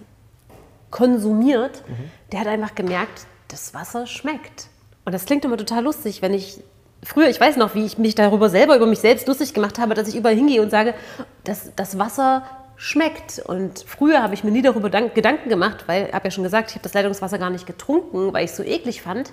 konsumiert, 0.91 1.83
der 2.31 2.41
hat 2.41 2.47
einfach 2.47 2.75
gemerkt, 2.75 3.25
das 3.47 3.73
Wasser 3.73 4.05
schmeckt. 4.07 4.67
Und 5.05 5.13
das 5.13 5.25
klingt 5.25 5.43
immer 5.45 5.57
total 5.57 5.83
lustig, 5.83 6.21
wenn 6.21 6.33
ich 6.33 6.61
früher, 7.03 7.29
ich 7.29 7.39
weiß 7.39 7.57
noch, 7.57 7.75
wie 7.75 7.85
ich 7.85 7.97
mich 7.97 8.15
darüber 8.15 8.49
selber, 8.49 8.75
über 8.75 8.85
mich 8.85 8.99
selbst 8.99 9.27
lustig 9.27 9.53
gemacht 9.53 9.79
habe, 9.79 9.95
dass 9.95 10.07
ich 10.07 10.15
überall 10.15 10.35
hingehe 10.35 10.61
und 10.61 10.69
sage, 10.69 10.93
das, 11.43 11.71
das 11.75 11.99
Wasser 11.99 12.43
schmeckt. 12.75 13.39
Und 13.39 13.83
früher 13.87 14.21
habe 14.21 14.33
ich 14.33 14.43
mir 14.43 14.51
nie 14.51 14.61
darüber 14.61 14.89
dank- 14.89 15.15
Gedanken 15.15 15.49
gemacht, 15.49 15.83
weil, 15.87 16.07
ich 16.07 16.13
habe 16.13 16.25
ja 16.27 16.31
schon 16.31 16.43
gesagt, 16.43 16.69
ich 16.69 16.75
habe 16.75 16.83
das 16.83 16.93
Leitungswasser 16.93 17.37
gar 17.37 17.49
nicht 17.49 17.65
getrunken, 17.65 18.33
weil 18.33 18.45
ich 18.45 18.51
es 18.51 18.57
so 18.57 18.63
eklig 18.63 19.01
fand. 19.01 19.31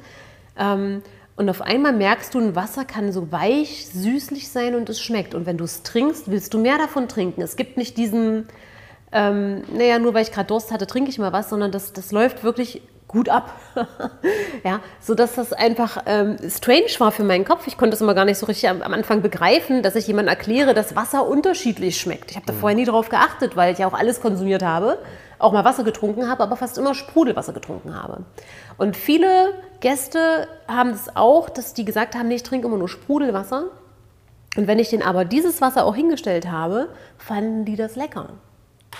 Ähm, 0.58 1.02
und 1.36 1.48
auf 1.48 1.62
einmal 1.62 1.92
merkst 1.92 2.34
du, 2.34 2.38
ein 2.38 2.54
Wasser 2.54 2.84
kann 2.84 3.12
so 3.12 3.32
weich, 3.32 3.86
süßlich 3.86 4.48
sein 4.48 4.74
und 4.74 4.90
es 4.90 5.00
schmeckt. 5.00 5.34
Und 5.34 5.46
wenn 5.46 5.56
du 5.56 5.64
es 5.64 5.82
trinkst, 5.82 6.30
willst 6.30 6.52
du 6.52 6.58
mehr 6.58 6.76
davon 6.76 7.08
trinken. 7.08 7.40
Es 7.40 7.56
gibt 7.56 7.78
nicht 7.78 7.96
diesen, 7.96 8.46
ähm, 9.10 9.62
naja, 9.74 9.98
nur 9.98 10.12
weil 10.12 10.22
ich 10.22 10.32
gerade 10.32 10.48
Durst 10.48 10.70
hatte, 10.70 10.86
trinke 10.86 11.08
ich 11.08 11.18
mal 11.18 11.32
was, 11.32 11.48
sondern 11.48 11.72
das, 11.72 11.92
das 11.92 12.12
läuft 12.12 12.44
wirklich 12.44 12.82
gut 13.10 13.28
ab. 13.28 13.50
ja, 14.64 14.80
sodass 15.00 15.34
das 15.34 15.52
einfach 15.52 16.04
ähm, 16.06 16.36
strange 16.48 16.90
war 16.98 17.10
für 17.10 17.24
meinen 17.24 17.44
Kopf. 17.44 17.66
Ich 17.66 17.76
konnte 17.76 17.94
es 17.94 18.00
immer 18.00 18.14
gar 18.14 18.24
nicht 18.24 18.38
so 18.38 18.46
richtig 18.46 18.68
am, 18.68 18.82
am 18.82 18.94
Anfang 18.94 19.20
begreifen, 19.20 19.82
dass 19.82 19.96
ich 19.96 20.06
jemandem 20.06 20.28
erkläre, 20.28 20.74
dass 20.74 20.94
Wasser 20.94 21.26
unterschiedlich 21.26 22.00
schmeckt. 22.00 22.30
Ich 22.30 22.36
habe 22.36 22.46
da 22.46 22.52
vorher 22.52 22.76
nie 22.76 22.84
drauf 22.84 23.08
geachtet, 23.08 23.56
weil 23.56 23.72
ich 23.72 23.80
ja 23.80 23.88
auch 23.88 23.94
alles 23.94 24.20
konsumiert 24.20 24.62
habe, 24.62 24.98
auch 25.40 25.52
mal 25.52 25.64
Wasser 25.64 25.82
getrunken 25.82 26.28
habe, 26.28 26.44
aber 26.44 26.56
fast 26.56 26.78
immer 26.78 26.94
Sprudelwasser 26.94 27.52
getrunken 27.52 28.00
habe. 28.00 28.18
Und 28.78 28.96
viele 28.96 29.54
Gäste 29.80 30.46
haben 30.68 30.90
es 30.90 31.16
auch, 31.16 31.50
dass 31.50 31.74
die 31.74 31.84
gesagt 31.84 32.14
haben, 32.14 32.28
nee, 32.28 32.36
ich 32.36 32.44
trinke 32.44 32.68
immer 32.68 32.78
nur 32.78 32.88
Sprudelwasser. 32.88 33.64
Und 34.56 34.66
wenn 34.68 34.78
ich 34.78 34.90
denen 34.90 35.02
aber 35.02 35.24
dieses 35.24 35.60
Wasser 35.60 35.84
auch 35.84 35.96
hingestellt 35.96 36.48
habe, 36.48 36.88
fanden 37.18 37.64
die 37.64 37.76
das 37.76 37.96
lecker. 37.96 38.30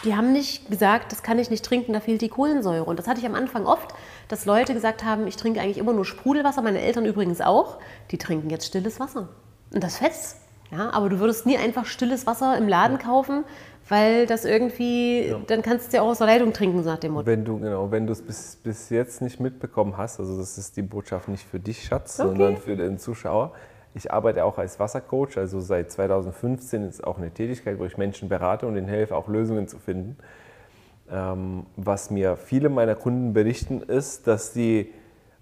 Die 0.05 0.17
haben 0.17 0.33
nicht 0.33 0.71
gesagt, 0.71 1.13
das 1.13 1.23
kann 1.23 1.39
ich 1.39 1.51
nicht 1.51 1.65
trinken, 1.65 1.93
da 1.93 2.01
fehlt 2.01 2.23
die 2.23 2.29
Kohlensäure. 2.29 2.85
Und 2.85 2.99
das 2.99 3.07
hatte 3.07 3.21
ich 3.21 3.27
am 3.27 3.35
Anfang 3.35 3.67
oft, 3.67 3.95
dass 4.29 4.47
Leute 4.47 4.73
gesagt 4.73 5.05
haben, 5.05 5.27
ich 5.27 5.37
trinke 5.37 5.61
eigentlich 5.61 5.79
immer 5.79 5.93
nur 5.93 6.05
Sprudelwasser, 6.05 6.63
meine 6.63 6.81
Eltern 6.81 7.05
übrigens 7.05 7.41
auch, 7.41 7.79
die 8.11 8.19
trinken 8.19 8.51
jetzt 8.51 8.67
stilles 8.67 9.01
Wasser. 9.01 9.29
Und 9.73 9.83
das 9.83 9.99
fetzt. 9.99 10.37
Ja, 10.71 10.91
aber 10.91 11.09
du 11.09 11.19
würdest 11.19 11.47
nie 11.47 11.59
einfach 11.59 11.85
stilles 11.85 12.27
Wasser 12.27 12.57
im 12.57 12.69
Laden 12.69 12.99
kaufen, 12.99 13.45
weil 13.89 14.27
das 14.27 14.45
irgendwie, 14.45 15.35
dann 15.49 15.63
kannst 15.63 15.87
du 15.87 15.89
es 15.89 15.93
ja 15.95 16.03
auch 16.03 16.11
aus 16.11 16.19
der 16.19 16.29
Leitung 16.29 16.53
trinken, 16.53 16.83
so 16.85 16.91
nach 16.91 16.99
dem 16.99 17.13
Motto. 17.13 17.27
Wenn 17.27 17.45
du, 17.45 17.59
genau, 17.59 17.91
wenn 17.91 18.07
du 18.07 18.13
es 18.13 18.23
bis, 18.23 18.57
bis 18.57 18.89
jetzt 18.89 19.21
nicht 19.21 19.41
mitbekommen 19.41 19.97
hast, 19.97 20.21
also 20.21 20.39
das 20.39 20.59
ist 20.59 20.77
die 20.77 20.83
Botschaft 20.83 21.29
nicht 21.29 21.45
für 21.45 21.59
dich, 21.59 21.85
Schatz, 21.85 22.17
sondern 22.17 22.57
für 22.57 22.77
den 22.77 22.99
Zuschauer. 22.99 23.53
Ich 23.95 24.13
arbeite 24.13 24.45
auch 24.45 24.59
als 24.59 24.79
Wassercoach, 24.79 25.37
also 25.37 25.61
seit 25.61 25.91
2015 25.91 26.89
ist 26.89 27.05
auch 27.05 27.19
eine 27.19 27.31
Tätigkeit, 27.31 27.79
wo 27.79 27.85
ich 27.85 27.99
Menschen 27.99 28.29
berate 28.29 28.67
und 28.67 28.77
ihnen 28.77 28.87
helfe, 28.87 29.17
auch 29.17 29.29
Lösungen 29.29 29.67
zu 29.67 29.79
finden. 29.79 30.17
Ähm, 31.11 31.67
was 31.77 32.11
mir 32.11 32.37
viele 32.37 32.69
meiner 32.69 32.95
Kunden 32.95 33.33
berichten, 33.33 33.81
ist, 33.83 34.29
dass 34.29 34.53
die 34.53 34.93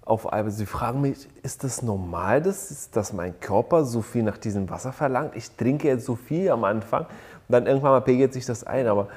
auf 0.08 0.32
einmal, 0.32 0.50
sie 0.50 0.64
fragen 0.64 1.02
mich, 1.02 1.28
ist 1.42 1.64
das 1.64 1.82
normal, 1.82 2.40
dass, 2.40 2.90
dass 2.90 3.12
mein 3.12 3.38
Körper 3.40 3.84
so 3.84 4.00
viel 4.00 4.22
nach 4.22 4.38
diesem 4.38 4.70
Wasser 4.70 4.92
verlangt? 4.92 5.36
Ich 5.36 5.50
trinke 5.56 5.86
jetzt 5.86 6.06
so 6.06 6.16
viel 6.16 6.50
am 6.50 6.64
Anfang 6.64 7.02
und 7.02 7.08
dann 7.50 7.66
irgendwann 7.66 7.90
mal 7.90 8.00
pegelt 8.00 8.32
sich 8.32 8.46
das 8.46 8.64
ein. 8.64 8.86
Aber 8.86 9.08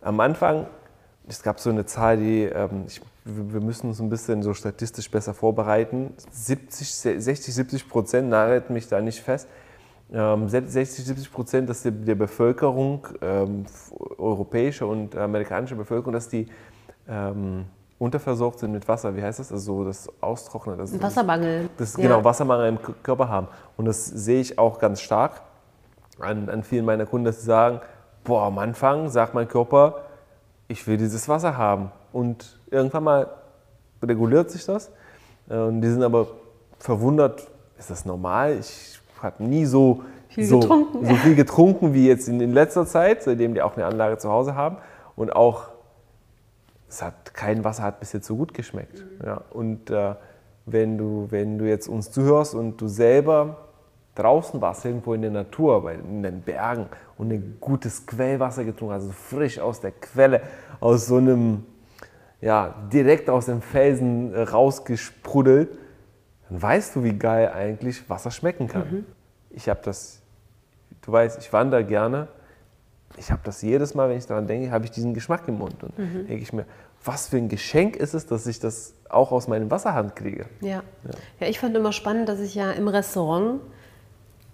am 0.00 0.18
Anfang, 0.20 0.66
es 1.28 1.42
gab 1.42 1.60
so 1.60 1.68
eine 1.68 1.84
Zahl, 1.84 2.16
die, 2.16 2.44
ähm, 2.44 2.84
ich, 2.86 3.02
wir 3.28 3.60
müssen 3.60 3.88
uns 3.88 4.00
ein 4.00 4.08
bisschen 4.08 4.42
so 4.42 4.54
statistisch 4.54 5.10
besser 5.10 5.34
vorbereiten. 5.34 6.14
70, 6.30 6.94
60, 6.94 7.54
70 7.54 7.88
Prozent, 7.88 8.28
nagelt 8.28 8.70
mich 8.70 8.88
da 8.88 9.00
nicht 9.00 9.20
fest, 9.20 9.48
ähm, 10.12 10.48
60, 10.48 11.04
70 11.04 11.32
Prozent 11.32 11.68
dass 11.68 11.82
der 11.82 11.90
Bevölkerung, 11.90 13.06
ähm, 13.20 13.66
europäische 14.16 14.86
und 14.86 15.14
amerikanische 15.16 15.74
Bevölkerung, 15.74 16.14
dass 16.14 16.28
die 16.28 16.46
ähm, 17.08 17.66
unterversorgt 17.98 18.60
sind 18.60 18.72
mit 18.72 18.86
Wasser, 18.88 19.14
wie 19.16 19.22
heißt 19.22 19.40
das? 19.40 19.52
Also 19.52 19.78
so 19.78 19.84
das 19.84 20.08
Austrocknen. 20.20 20.78
Das, 20.78 21.00
Wassermangel. 21.00 21.68
Das, 21.76 21.96
Ja. 21.96 22.04
Genau, 22.04 22.24
Wassermangel 22.24 22.68
im 22.68 22.78
Körper 23.02 23.28
haben. 23.28 23.48
Und 23.76 23.84
das 23.84 24.06
sehe 24.06 24.40
ich 24.40 24.58
auch 24.58 24.78
ganz 24.78 25.00
stark 25.00 25.42
an, 26.18 26.48
an 26.48 26.62
vielen 26.62 26.84
meiner 26.84 27.06
Kunden, 27.06 27.26
dass 27.26 27.40
sie 27.40 27.46
sagen, 27.46 27.80
boah, 28.24 28.44
am 28.44 28.58
Anfang 28.58 29.08
sagt 29.08 29.34
mein 29.34 29.48
Körper, 29.48 30.02
ich 30.68 30.86
will 30.86 30.96
dieses 30.96 31.28
Wasser 31.28 31.56
haben. 31.56 31.90
Und 32.12 32.58
irgendwann 32.70 33.04
mal 33.04 33.26
reguliert 34.02 34.50
sich 34.50 34.64
das. 34.64 34.90
Äh, 35.48 35.56
Und 35.56 35.80
die 35.80 35.88
sind 35.88 36.02
aber 36.02 36.28
verwundert, 36.78 37.48
ist 37.78 37.90
das 37.90 38.04
normal? 38.04 38.56
Ich 38.58 39.00
habe 39.22 39.42
nie 39.44 39.64
so 39.66 40.02
Viel 40.28 40.44
so, 40.44 40.60
getrunken. 40.60 41.06
so 41.06 41.14
viel 41.16 41.34
getrunken 41.34 41.94
wie 41.94 42.06
jetzt 42.06 42.28
in, 42.28 42.40
in 42.40 42.52
letzter 42.52 42.86
Zeit, 42.86 43.22
seitdem 43.22 43.54
die 43.54 43.62
auch 43.62 43.76
eine 43.76 43.86
Anlage 43.86 44.18
zu 44.18 44.28
Hause 44.28 44.54
haben. 44.54 44.76
Und 45.16 45.34
auch, 45.34 45.68
es 46.88 47.02
hat 47.02 47.34
kein 47.34 47.64
Wasser 47.64 47.82
hat 47.82 48.00
bis 48.00 48.12
jetzt 48.12 48.26
so 48.26 48.36
gut 48.36 48.54
geschmeckt. 48.54 49.04
Ja, 49.24 49.42
und 49.50 49.90
äh, 49.90 50.14
wenn, 50.66 50.98
du, 50.98 51.26
wenn 51.30 51.58
du 51.58 51.64
jetzt 51.66 51.88
uns 51.88 52.10
zuhörst 52.10 52.54
und 52.54 52.80
du 52.80 52.88
selber 52.88 53.56
draußen 54.14 54.60
warst, 54.60 54.84
irgendwo 54.84 55.14
in 55.14 55.22
der 55.22 55.30
Natur, 55.30 55.82
bei, 55.82 55.94
in 55.94 56.22
den 56.22 56.42
Bergen 56.42 56.86
und 57.16 57.32
ein 57.32 57.56
gutes 57.60 58.06
Quellwasser 58.06 58.64
getrunken 58.64 58.94
hast, 58.94 59.02
also 59.02 59.12
frisch 59.12 59.58
aus 59.58 59.80
der 59.80 59.92
Quelle, 59.92 60.42
aus 60.80 61.06
so 61.06 61.16
einem, 61.16 61.64
ja, 62.40 62.74
direkt 62.92 63.28
aus 63.28 63.46
dem 63.46 63.62
Felsen 63.62 64.32
äh, 64.32 64.42
rausgesprudelt, 64.42 65.70
dann 66.48 66.62
weißt 66.62 66.96
du, 66.96 67.02
wie 67.02 67.12
geil 67.12 67.50
eigentlich 67.52 68.08
Wasser 68.08 68.30
schmecken 68.30 68.68
kann. 68.68 69.06
Ich 69.50 69.68
habe 69.68 69.80
das, 69.82 70.22
du 71.02 71.12
weißt, 71.12 71.38
ich 71.40 71.52
wandere 71.52 71.84
gerne. 71.84 72.28
Ich 73.16 73.30
habe 73.30 73.40
das 73.44 73.62
jedes 73.62 73.94
Mal, 73.94 74.08
wenn 74.08 74.18
ich 74.18 74.26
daran 74.26 74.46
denke, 74.46 74.70
habe 74.70 74.84
ich 74.84 74.90
diesen 74.90 75.14
Geschmack 75.14 75.48
im 75.48 75.58
Mund. 75.58 75.82
Und 75.82 75.96
denke 75.98 76.36
ich 76.36 76.52
mir, 76.52 76.64
was 77.04 77.28
für 77.28 77.36
ein 77.36 77.48
Geschenk 77.48 77.96
ist 77.96 78.14
es, 78.14 78.26
dass 78.26 78.46
ich 78.46 78.60
das 78.60 78.94
auch 79.08 79.32
aus 79.32 79.48
meinem 79.48 79.70
Wasserhand 79.70 80.14
kriege. 80.16 80.46
Ja. 80.60 80.82
ja, 81.40 81.46
ich 81.46 81.58
fand 81.58 81.76
immer 81.76 81.92
spannend, 81.92 82.28
dass 82.28 82.40
ich 82.40 82.54
ja 82.54 82.70
im 82.72 82.88
Restaurant 82.88 83.60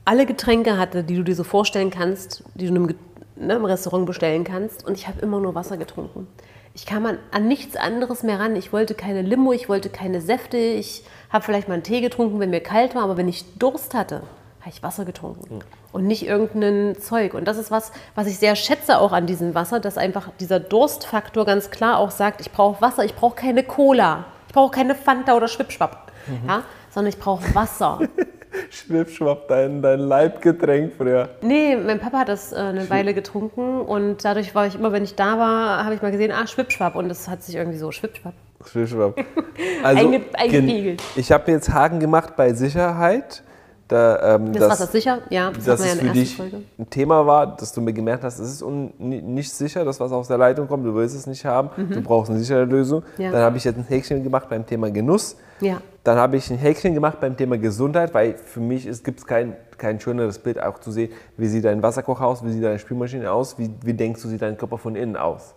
alle 0.05 0.27
Getränke 0.27 0.79
hatte, 0.79 1.05
die 1.05 1.17
du 1.17 1.23
dir 1.23 1.35
so 1.35 1.45
vorstellen 1.45 1.91
kannst, 1.91 2.45
die 2.55 2.69
du 2.69 2.75
im, 2.75 2.95
ne, 3.37 3.55
im 3.55 3.65
Restaurant 3.65 4.07
bestellen 4.07 4.45
kannst. 4.45 4.87
Und 4.87 4.95
ich 4.95 5.09
habe 5.09 5.21
immer 5.21 5.41
nur 5.41 5.55
Wasser 5.55 5.77
getrunken. 5.77 6.27
Ich 6.75 6.87
kam 6.87 7.07
an, 7.07 7.19
an 7.31 7.47
nichts 7.47 7.77
anderes 7.77 8.25
mehr 8.25 8.41
ran. 8.41 8.57
Ich 8.57 8.73
wollte 8.73 8.95
keine 8.95 9.23
Limo, 9.23 9.53
ich 9.53 9.69
wollte 9.69 9.91
keine 9.91 10.21
Säfte. 10.21 10.57
Ich 10.57 11.05
habe 11.31 11.45
vielleicht 11.45 11.69
mal 11.69 11.75
einen 11.75 11.85
Tee 11.85 12.01
getrunken, 12.01 12.41
wenn 12.41 12.51
mir 12.51 12.61
kalt 12.61 12.97
war. 12.97 13.05
Aber 13.05 13.17
wenn 13.17 13.29
ich 13.29 13.45
Durst 13.59 13.95
hatte, 13.95 14.23
habe 14.61 14.71
ich 14.71 14.83
Wasser 14.83 15.05
getrunken. 15.05 15.61
Und 15.93 16.07
nicht 16.09 16.27
irgendein 16.27 16.99
Zeug. 17.01 17.35
Und 17.35 17.47
das 17.47 17.59
ist 17.59 17.71
was, 17.71 17.93
was 18.17 18.27
ich 18.27 18.39
sehr 18.39 18.57
schätze 18.57 18.99
auch 18.99 19.13
an 19.13 19.27
diesem 19.27 19.55
Wasser, 19.55 19.79
dass 19.79 19.97
einfach 19.97 20.31
dieser 20.41 20.59
Durstfaktor 20.59 21.45
ganz 21.45 21.71
klar 21.71 21.99
auch 21.99 22.11
sagt, 22.11 22.41
ich 22.41 22.51
brauche 22.51 22.81
Wasser, 22.81 23.05
ich 23.05 23.15
brauche 23.15 23.37
keine 23.37 23.63
Cola. 23.63 24.25
Ich 24.49 24.55
brauche 24.55 24.73
keine 24.73 24.97
Fanta 24.97 25.37
oder 25.37 25.47
Schwippschwapp. 25.47 26.11
Ja, 26.49 26.63
sondern 26.91 27.13
ich 27.13 27.19
brauche 27.21 27.55
Wasser. 27.55 28.01
Schwippschwapp, 28.71 29.49
dein, 29.49 29.83
dein 29.83 30.01
Leibgetränk 30.01 30.93
früher. 30.97 31.29
Nee, 31.43 31.77
mein 31.77 31.99
Papa 32.01 32.19
hat 32.21 32.29
das 32.29 32.53
äh, 32.53 32.57
eine 32.57 32.89
Weile 32.91 33.15
getrunken 33.15 33.81
und 33.81 34.25
dadurch 34.25 34.55
war 34.55 34.67
ich 34.67 34.75
immer, 34.77 34.93
wenn 34.93 35.05
ich 35.05 35.15
da 35.15 35.39
war, 35.39 35.85
habe 35.85 35.95
ich 35.95 36.03
mal 36.03 36.11
gesehen, 36.13 36.33
ah, 36.33 36.47
Schwippschwapp 36.47 36.95
und 36.97 37.09
das 37.09 37.29
hat 37.29 37.43
sich 37.43 37.57
irgendwie 37.57 37.79
so 37.79 37.91
Schwippschwapp. 37.93 38.35
Schwippschwapp. 38.67 39.19
Einge- 39.85 40.11
gen- 40.11 40.25
eingepegelt. 40.35 41.03
ich 41.17 41.31
habe 41.33 41.45
mir 41.51 41.57
jetzt 41.57 41.73
Haken 41.73 42.01
gemacht 42.01 42.37
bei 42.37 42.53
Sicherheit. 42.53 43.43
Da, 43.89 44.37
ähm, 44.37 44.53
Das 44.53 44.61
dass- 44.63 44.71
Wasser 44.73 44.85
ist 44.85 44.93
sicher? 44.93 45.19
Ja, 45.29 45.51
das, 45.51 45.65
dass 45.65 45.81
ja 45.81 45.93
es 45.93 45.99
in 46.01 46.07
für 46.09 46.13
dich 46.15 46.37
Folge. 46.37 46.63
ein 46.79 46.89
Thema 46.89 47.27
war, 47.27 47.55
dass 47.55 47.71
du 47.73 47.83
mir 47.83 47.93
gemerkt 47.93 48.25
hast, 48.25 48.39
es 48.39 48.51
ist 48.63 48.65
nicht 48.99 49.53
sicher, 49.53 49.85
das 49.85 50.01
was 50.01 50.11
aus 50.11 50.27
der 50.29 50.39
Leitung 50.39 50.67
kommt, 50.69 50.87
du 50.87 50.95
willst 50.95 51.15
es 51.15 51.27
nicht 51.27 51.45
haben, 51.45 51.69
du 51.91 52.01
brauchst 52.01 52.31
eine 52.31 52.39
sichere 52.41 52.65
Lösung. 52.65 53.03
Mhm. 53.19 53.23
Ja. 53.25 53.31
Dann 53.33 53.43
habe 53.43 53.59
ich 53.59 53.65
jetzt 53.65 53.77
ein 53.77 53.85
Häkchen 53.85 54.23
gemacht 54.25 54.49
beim 54.49 54.65
Thema 54.65 54.91
Genuss. 54.91 55.37
Ja. 55.61 55.83
Dann 56.03 56.17
habe 56.19 56.37
ich 56.39 56.51
ein 56.51 56.57
Häkchen 56.57 56.95
gemacht 56.95 57.21
beim 57.21 57.37
Thema 57.37 57.59
Gesundheit, 57.59 58.15
weil 58.15 58.35
für 58.35 58.61
mich 58.61 58.85
gibt 59.05 59.21
es 59.21 59.27
kein, 59.27 59.55
kein 59.77 60.01
schöneres 60.01 60.39
Bild 60.39 60.63
auch 60.63 60.79
zu 60.79 60.91
sehen, 60.91 61.13
wie 61.37 61.47
sieht 61.47 61.65
dein 61.67 61.83
Wasserkocher 61.83 62.27
aus, 62.27 62.43
wie 62.43 62.53
sieht 62.53 62.65
deine 62.65 62.79
Spülmaschine 62.79 63.31
aus, 63.31 63.59
wie, 63.59 63.71
wie 63.83 63.93
denkst 63.95 64.23
du, 64.23 64.29
sieht 64.29 64.41
dein 64.41 64.57
Körper 64.57 64.79
von 64.79 64.97
innen 64.97 65.17
aus. 65.19 65.55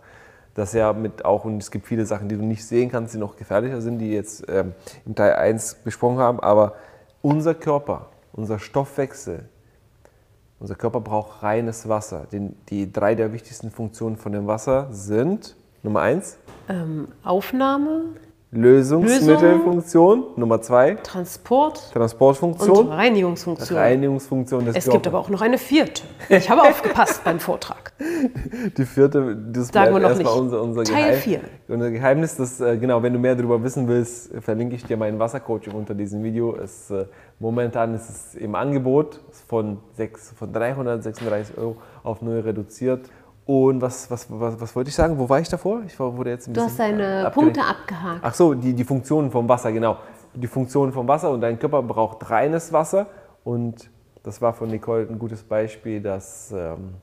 Das 0.53 0.73
ja 0.73 0.91
mit 0.91 1.23
auch, 1.23 1.45
und 1.45 1.61
es 1.61 1.71
gibt 1.71 1.85
viele 1.87 2.05
Sachen, 2.05 2.27
die 2.27 2.35
du 2.35 2.43
nicht 2.43 2.65
sehen 2.65 2.89
kannst, 2.91 3.13
die 3.13 3.19
noch 3.19 3.37
gefährlicher 3.37 3.79
sind, 3.79 3.99
die 3.99 4.11
jetzt 4.11 4.43
ähm, 4.49 4.73
im 5.05 5.15
Teil 5.15 5.33
1 5.35 5.75
besprochen 5.83 6.17
haben, 6.17 6.39
aber 6.41 6.73
unser 7.21 7.53
Körper, 7.53 8.07
unser 8.37 8.59
Stoffwechsel, 8.59 9.49
unser 10.59 10.75
Körper 10.75 11.01
braucht 11.01 11.43
reines 11.43 11.89
Wasser. 11.89 12.27
Die 12.69 12.91
drei 12.91 13.15
der 13.15 13.33
wichtigsten 13.33 13.69
Funktionen 13.71 14.15
von 14.15 14.31
dem 14.31 14.47
Wasser 14.47 14.87
sind 14.91 15.55
Nummer 15.83 16.01
eins 16.01 16.37
Ähm, 16.69 17.09
Aufnahme, 17.23 18.05
Lösungsmittelfunktion, 18.57 20.23
Nummer 20.35 20.59
zwei 20.61 20.95
Transport 20.95 21.77
und 21.77 21.93
Transportfunktion, 21.93 22.87
Reinigungsfunktion. 22.87 23.77
Reinigungsfunktion 23.77 24.65
des 24.65 24.75
es 24.77 24.85
Körpers. 24.85 24.93
gibt 24.93 25.07
aber 25.07 25.19
auch 25.19 25.29
noch 25.29 25.41
eine 25.41 25.59
vierte. 25.59 26.01
Ich 26.29 26.49
habe 26.49 26.63
aufgepasst 26.63 27.23
beim 27.23 27.39
Vortrag. 27.39 27.93
Die 28.77 28.85
vierte, 28.85 29.37
das 29.51 29.67
Sagen 29.67 29.93
wir 29.93 29.99
noch 29.99 30.09
erstmal 30.09 30.33
nicht. 30.33 30.41
unser, 30.41 30.61
unser, 30.63 30.83
Teil 30.83 31.05
Geheim, 31.05 31.19
vier. 31.19 31.41
unser 31.67 31.91
Geheimnis. 31.91 32.35
Das, 32.35 32.59
äh, 32.59 32.77
genau, 32.77 33.03
wenn 33.03 33.13
du 33.13 33.19
mehr 33.19 33.35
darüber 33.35 33.61
wissen 33.63 33.87
willst, 33.87 34.33
verlinke 34.41 34.75
ich 34.75 34.83
dir 34.83 34.97
meinen 34.97 35.19
Wassercoaching 35.19 35.73
unter 35.73 35.93
diesem 35.93 36.23
Video. 36.23 36.55
Es, 36.55 36.89
äh, 36.89 37.05
momentan 37.39 37.93
ist 37.93 38.09
es 38.09 38.35
im 38.35 38.55
Angebot 38.55 39.19
von, 39.47 39.77
sechs, 39.93 40.33
von 40.35 40.51
336 40.51 41.57
Euro 41.59 41.77
auf 42.03 42.23
null 42.23 42.39
reduziert. 42.39 43.01
Und 43.47 43.81
was, 43.81 44.11
was, 44.11 44.27
was, 44.29 44.59
was 44.59 44.75
wollte 44.75 44.89
ich 44.89 44.95
sagen? 44.95 45.17
Wo 45.17 45.27
war 45.29 45.39
ich 45.39 45.47
davor? 45.47 45.81
Ich 45.87 45.97
war, 45.99 46.15
wurde 46.17 46.31
jetzt 46.31 46.47
ein 46.49 46.53
Du 46.53 46.59
hast 46.61 46.75
bisschen, 46.77 46.97
deine 46.99 47.03
äh, 47.21 47.25
abgelenkt. 47.25 47.57
Punkte 47.57 47.61
abgehakt. 47.63 48.19
Ach 48.21 48.33
so, 48.33 48.53
die, 48.53 48.73
die 48.73 48.83
Funktionen 48.83 49.31
vom 49.31 49.47
Wasser, 49.47 49.71
genau. 49.71 49.97
Die 50.33 50.47
Funktionen 50.47 50.91
vom 50.91 51.07
Wasser 51.07 51.31
und 51.31 51.39
dein 51.39 51.57
Körper 51.57 51.81
braucht 51.81 52.29
reines 52.29 52.73
Wasser. 52.73 53.07
Und 53.45 53.89
das 54.23 54.41
war 54.41 54.53
von 54.53 54.69
Nicole 54.69 55.07
ein 55.09 55.17
gutes 55.17 55.43
Beispiel, 55.43 56.01
dass. 56.01 56.51
Ähm, 56.51 56.95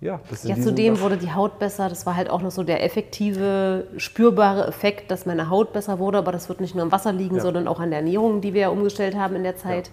ja, 0.00 0.18
Ja, 0.42 0.56
zudem 0.60 1.00
wurde 1.00 1.16
die 1.18 1.32
Haut 1.32 1.60
besser. 1.60 1.88
Das 1.88 2.04
war 2.04 2.16
halt 2.16 2.28
auch 2.28 2.42
noch 2.42 2.50
so 2.50 2.64
der 2.64 2.84
effektive, 2.84 3.86
spürbare 3.96 4.66
Effekt, 4.66 5.10
dass 5.10 5.24
meine 5.24 5.48
Haut 5.50 5.72
besser 5.72 6.00
wurde. 6.00 6.18
Aber 6.18 6.32
das 6.32 6.48
wird 6.48 6.60
nicht 6.60 6.74
nur 6.74 6.82
am 6.82 6.90
Wasser 6.92 7.12
liegen, 7.12 7.36
Ja. 7.36 7.42
sondern 7.42 7.68
auch 7.68 7.78
an 7.78 7.90
der 7.90 8.00
Ernährung, 8.00 8.40
die 8.40 8.52
wir 8.54 8.62
ja 8.62 8.68
umgestellt 8.70 9.14
haben 9.14 9.36
in 9.36 9.44
der 9.44 9.56
Zeit. 9.56 9.90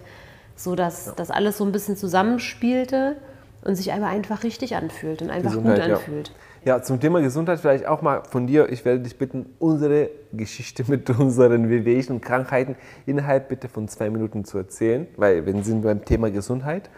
So 0.56 0.74
dass 0.74 1.14
das 1.14 1.30
alles 1.30 1.56
so 1.58 1.64
ein 1.64 1.70
bisschen 1.72 1.96
zusammenspielte 1.96 3.16
und 3.62 3.76
sich 3.76 3.92
aber 3.92 4.06
einfach 4.06 4.42
richtig 4.42 4.76
anfühlt 4.76 5.22
und 5.22 5.30
einfach 5.30 5.52
gut 5.52 5.62
Gesundheit, 5.62 5.88
ja. 5.88 5.96
anfühlt. 5.96 6.32
Ja, 6.64 6.82
zum 6.82 7.00
Thema 7.00 7.20
Gesundheit 7.20 7.60
vielleicht 7.60 7.86
auch 7.86 8.02
mal 8.02 8.22
von 8.24 8.46
dir. 8.46 8.68
Ich 8.70 8.84
werde 8.84 9.00
dich 9.00 9.18
bitten, 9.18 9.46
unsere 9.58 10.10
Geschichte 10.32 10.84
mit 10.88 11.08
unseren 11.10 11.68
Wehwehchen 11.68 12.16
und 12.16 12.22
Krankheiten 12.22 12.76
innerhalb 13.06 13.48
bitte 13.48 13.68
von 13.68 13.88
zwei 13.88 14.10
Minuten 14.10 14.44
zu 14.44 14.58
erzählen, 14.58 15.06
weil 15.16 15.46
wir 15.46 15.62
sind 15.62 15.82
beim 15.82 16.04
Thema 16.04 16.30
Gesundheit. 16.30 16.90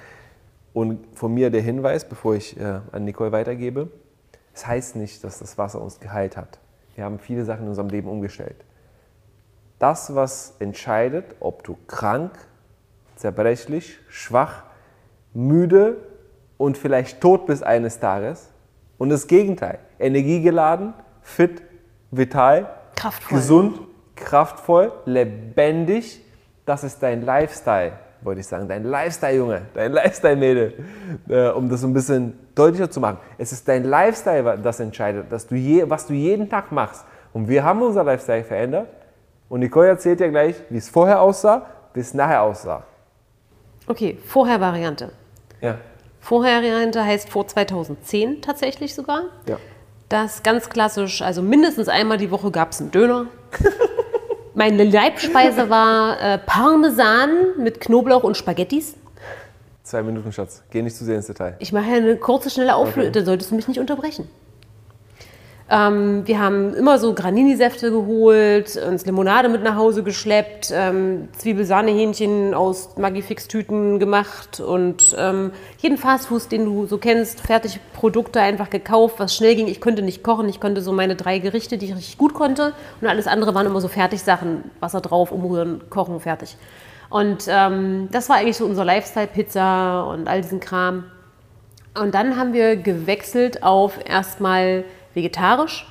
Und 0.73 1.07
von 1.17 1.33
mir 1.33 1.51
der 1.51 1.63
Hinweis, 1.63 2.09
bevor 2.09 2.35
ich 2.35 2.59
äh, 2.59 2.81
an 2.91 3.05
Nicole 3.05 3.31
weitergebe, 3.31 3.91
es 4.53 4.67
heißt 4.67 4.97
nicht, 4.97 5.23
dass 5.23 5.39
das 5.39 5.57
Wasser 5.57 5.81
uns 5.81 6.01
geheilt 6.01 6.37
hat. 6.37 6.59
Wir 6.95 7.05
haben 7.05 7.19
viele 7.19 7.45
Sachen 7.45 7.63
in 7.63 7.69
unserem 7.69 7.89
Leben 7.89 8.09
umgestellt. 8.09 8.57
Das, 9.79 10.15
was 10.15 10.55
entscheidet, 10.59 11.25
ob 11.41 11.63
du 11.65 11.77
krank, 11.87 12.33
zerbrechlich, 13.17 13.99
schwach, 14.09 14.65
müde 15.33 15.97
und 16.57 16.79
vielleicht 16.79 17.21
tot 17.21 17.47
bist 17.47 17.63
eines 17.65 18.01
Tages. 18.01 18.51
Und 18.99 19.11
das 19.11 19.27
Gegenteil, 19.27 19.79
energiegeladen, 19.99 20.95
fit, 21.23 21.63
vital, 22.11 22.69
Kraftvoll. 22.97 23.39
gesund, 23.39 23.81
kraftvoll, 24.15 24.93
lebendig, 25.05 26.21
das 26.65 26.85
ist 26.85 27.03
dein 27.03 27.23
Lifestyle, 27.23 27.93
wollte 28.23 28.41
ich 28.41 28.47
sagen. 28.47 28.69
Dein 28.69 28.85
Lifestyle, 28.85 29.37
Junge, 29.37 29.63
dein 29.75 29.93
Lifestyle-Mädel. 29.93 30.75
Äh, 31.29 31.49
um 31.49 31.69
das 31.69 31.81
so 31.81 31.87
ein 31.87 31.93
bisschen 31.93 32.39
deutlicher 32.55 32.91
zu 32.91 33.01
machen. 33.01 33.19
Es 33.37 33.53
ist 33.53 33.69
dein 33.69 33.85
Lifestyle, 33.85 34.59
das 34.63 34.81
entscheidet, 34.81 35.31
dass 35.31 35.47
du 35.47 35.57
je, 35.57 35.89
was 35.91 36.07
du 36.07 36.15
jeden 36.15 36.49
Tag 36.49 36.73
machst. 36.73 37.05
Und 37.33 37.49
wir 37.49 37.65
haben 37.65 37.83
unser 37.83 38.05
Lifestyle 38.05 38.45
verändert. 38.45 38.89
Und 39.49 39.61
Nicole 39.61 39.89
erzählt 39.89 40.21
ja 40.21 40.29
gleich, 40.29 40.57
wie 40.71 40.79
es 40.79 40.89
vorher 40.89 41.21
aussah, 41.21 41.67
wie 41.93 42.01
es 42.01 42.15
nachher 42.15 42.43
aussah. 42.43 42.85
Okay, 43.87 44.19
Vorher-Variante. 44.27 45.13
Ja. 45.61 45.77
Vorher-Variante 46.25 47.05
heißt 47.05 47.29
vor 47.29 47.47
2010 47.47 48.41
tatsächlich 48.41 48.95
sogar. 48.95 49.25
Ja. 49.47 49.59
Das 50.09 50.43
ganz 50.43 50.71
klassisch, 50.71 51.21
also 51.21 51.43
mindestens 51.43 51.89
einmal 51.89 52.17
die 52.17 52.31
Woche 52.31 52.51
gab 52.51 52.73
es 52.73 52.81
einen 52.81 52.91
Döner. 52.91 53.27
Meine 54.55 54.85
Leibspeise 54.85 55.69
war 55.69 56.19
äh, 56.19 56.39
Parmesan 56.39 57.29
mit 57.59 57.79
Knoblauch 57.79 58.23
und 58.23 58.39
Spaghettis. 58.39 58.95
Zwei 59.83 60.03
Minuten, 60.03 60.33
Schatz. 60.33 60.63
Geh 60.71 60.81
nicht 60.81 60.97
zu 60.97 61.05
sehr 61.05 61.17
ins 61.17 61.27
Detail. 61.27 61.57
Ich 61.59 61.73
mache 61.73 61.91
ja 61.91 61.97
eine 61.97 62.17
kurze, 62.17 62.49
schnelle 62.49 62.75
Auflösung, 62.75 63.13
da 63.13 63.23
solltest 63.23 63.51
du 63.51 63.57
mich 63.57 63.69
nicht 63.69 63.79
unterbrechen. 63.79 64.31
Ähm, 65.71 66.27
wir 66.27 66.41
haben 66.41 66.75
immer 66.75 66.99
so 66.99 67.15
Granini-Säfte 67.15 67.91
geholt, 67.91 68.77
uns 68.77 69.07
Limonade 69.07 69.49
mit 69.49 69.63
nach 69.63 69.77
Hause 69.77 70.03
geschleppt, 70.03 70.71
ähm, 70.75 71.29
Zwiebelsahnehähnchen 71.39 72.53
aus 72.53 72.99
Magifix-Tüten 72.99 73.99
gemacht 73.99 74.61
und 74.61 75.17
ähm, 75.19 75.53
jeden 75.79 75.97
Fastfood, 75.97 76.53
den 76.53 76.67
du 76.67 76.85
so 76.85 76.99
kennst, 76.99 77.41
Fertigprodukte 77.41 78.41
einfach 78.41 78.69
gekauft, 78.69 79.15
was 79.19 79.35
schnell 79.35 79.57
ging. 79.57 79.67
Ich 79.67 79.81
konnte 79.81 80.03
nicht 80.03 80.23
kochen, 80.23 80.51
ich 80.51 80.61
konnte 80.61 80.83
so 80.83 80.93
meine 80.93 81.17
drei 81.17 81.39
Gerichte, 81.39 81.79
die 81.79 81.87
ich 81.87 81.97
richtig 81.97 82.19
gut 82.19 82.35
konnte 82.35 82.75
und 83.01 83.09
alles 83.09 83.27
andere 83.27 83.55
waren 83.55 83.67
immer 83.67 83.81
so 83.81 83.89
Fertigsachen, 83.89 84.71
Wasser 84.81 85.01
drauf, 85.01 85.33
umrühren, 85.33 85.81
kochen, 85.89 86.21
fertig. 86.21 86.59
Und 87.09 87.45
ähm, 87.49 88.09
das 88.13 88.29
war 88.29 88.37
eigentlich 88.37 88.59
so 88.59 88.67
unser 88.67 88.85
Lifestyle, 88.85 89.29
Pizza 89.29 90.05
und 90.11 90.29
all 90.29 90.43
diesen 90.43 90.61
Kram. 90.61 91.05
Und 91.99 92.15
dann 92.15 92.37
haben 92.37 92.53
wir 92.53 92.77
gewechselt 92.77 93.63
auf 93.63 93.99
erstmal 94.05 94.85
vegetarisch. 95.15 95.87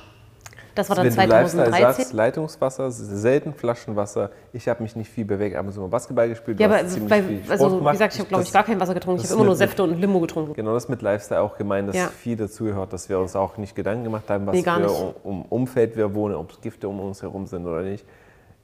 Das 0.74 0.88
war 0.88 0.96
dann 0.96 1.04
Wenn 1.06 1.12
2013. 1.12 1.64
du 1.64 1.70
sagst, 1.70 2.12
Leitungswasser, 2.12 2.90
selten 2.90 3.54
Flaschenwasser. 3.54 4.30
Ich 4.52 4.68
habe 4.68 4.82
mich 4.82 4.96
nicht 4.96 5.08
viel 5.08 5.24
bewegt, 5.24 5.54
aber 5.54 5.70
so 5.70 5.86
Basketball 5.86 6.28
gespielt. 6.28 6.58
ja, 6.58 6.66
aber 6.66 6.78
Sport 6.80 7.12
also, 7.48 7.80
wie 7.84 7.90
gesagt, 7.92 8.14
ich 8.14 8.18
habe, 8.18 8.28
glaube 8.28 8.42
ich, 8.42 8.52
gar 8.52 8.64
kein 8.64 8.80
Wasser 8.80 8.94
getrunken. 8.94 9.20
Ich 9.22 9.26
habe 9.30 9.36
immer 9.36 9.44
nur 9.44 9.54
Säfte 9.56 9.84
und 9.84 10.00
Limo 10.00 10.18
getrunken. 10.18 10.54
Genau, 10.54 10.74
das 10.74 10.88
mit 10.88 11.00
Lifestyle 11.00 11.42
auch 11.42 11.56
gemeint, 11.56 11.88
dass 11.90 11.96
Ja. 11.96 12.08
viel 12.08 12.36
dazugehört, 12.36 12.92
dass 12.92 13.08
wir 13.08 13.20
uns 13.20 13.36
auch 13.36 13.56
nicht 13.56 13.76
Gedanken 13.76 14.02
gemacht 14.02 14.28
haben, 14.28 14.46
was 14.46 14.54
Nee, 14.54 14.62
nicht. 14.62 14.90
um, 14.90 15.14
um 15.22 15.42
Umfeld 15.44 15.96
wir 15.96 16.12
wohnen, 16.12 16.34
ob 16.34 16.60
Gifte 16.60 16.88
um 16.88 16.98
uns 16.98 17.22
herum 17.22 17.46
sind 17.46 17.64
oder 17.66 17.82
nicht. 17.82 18.04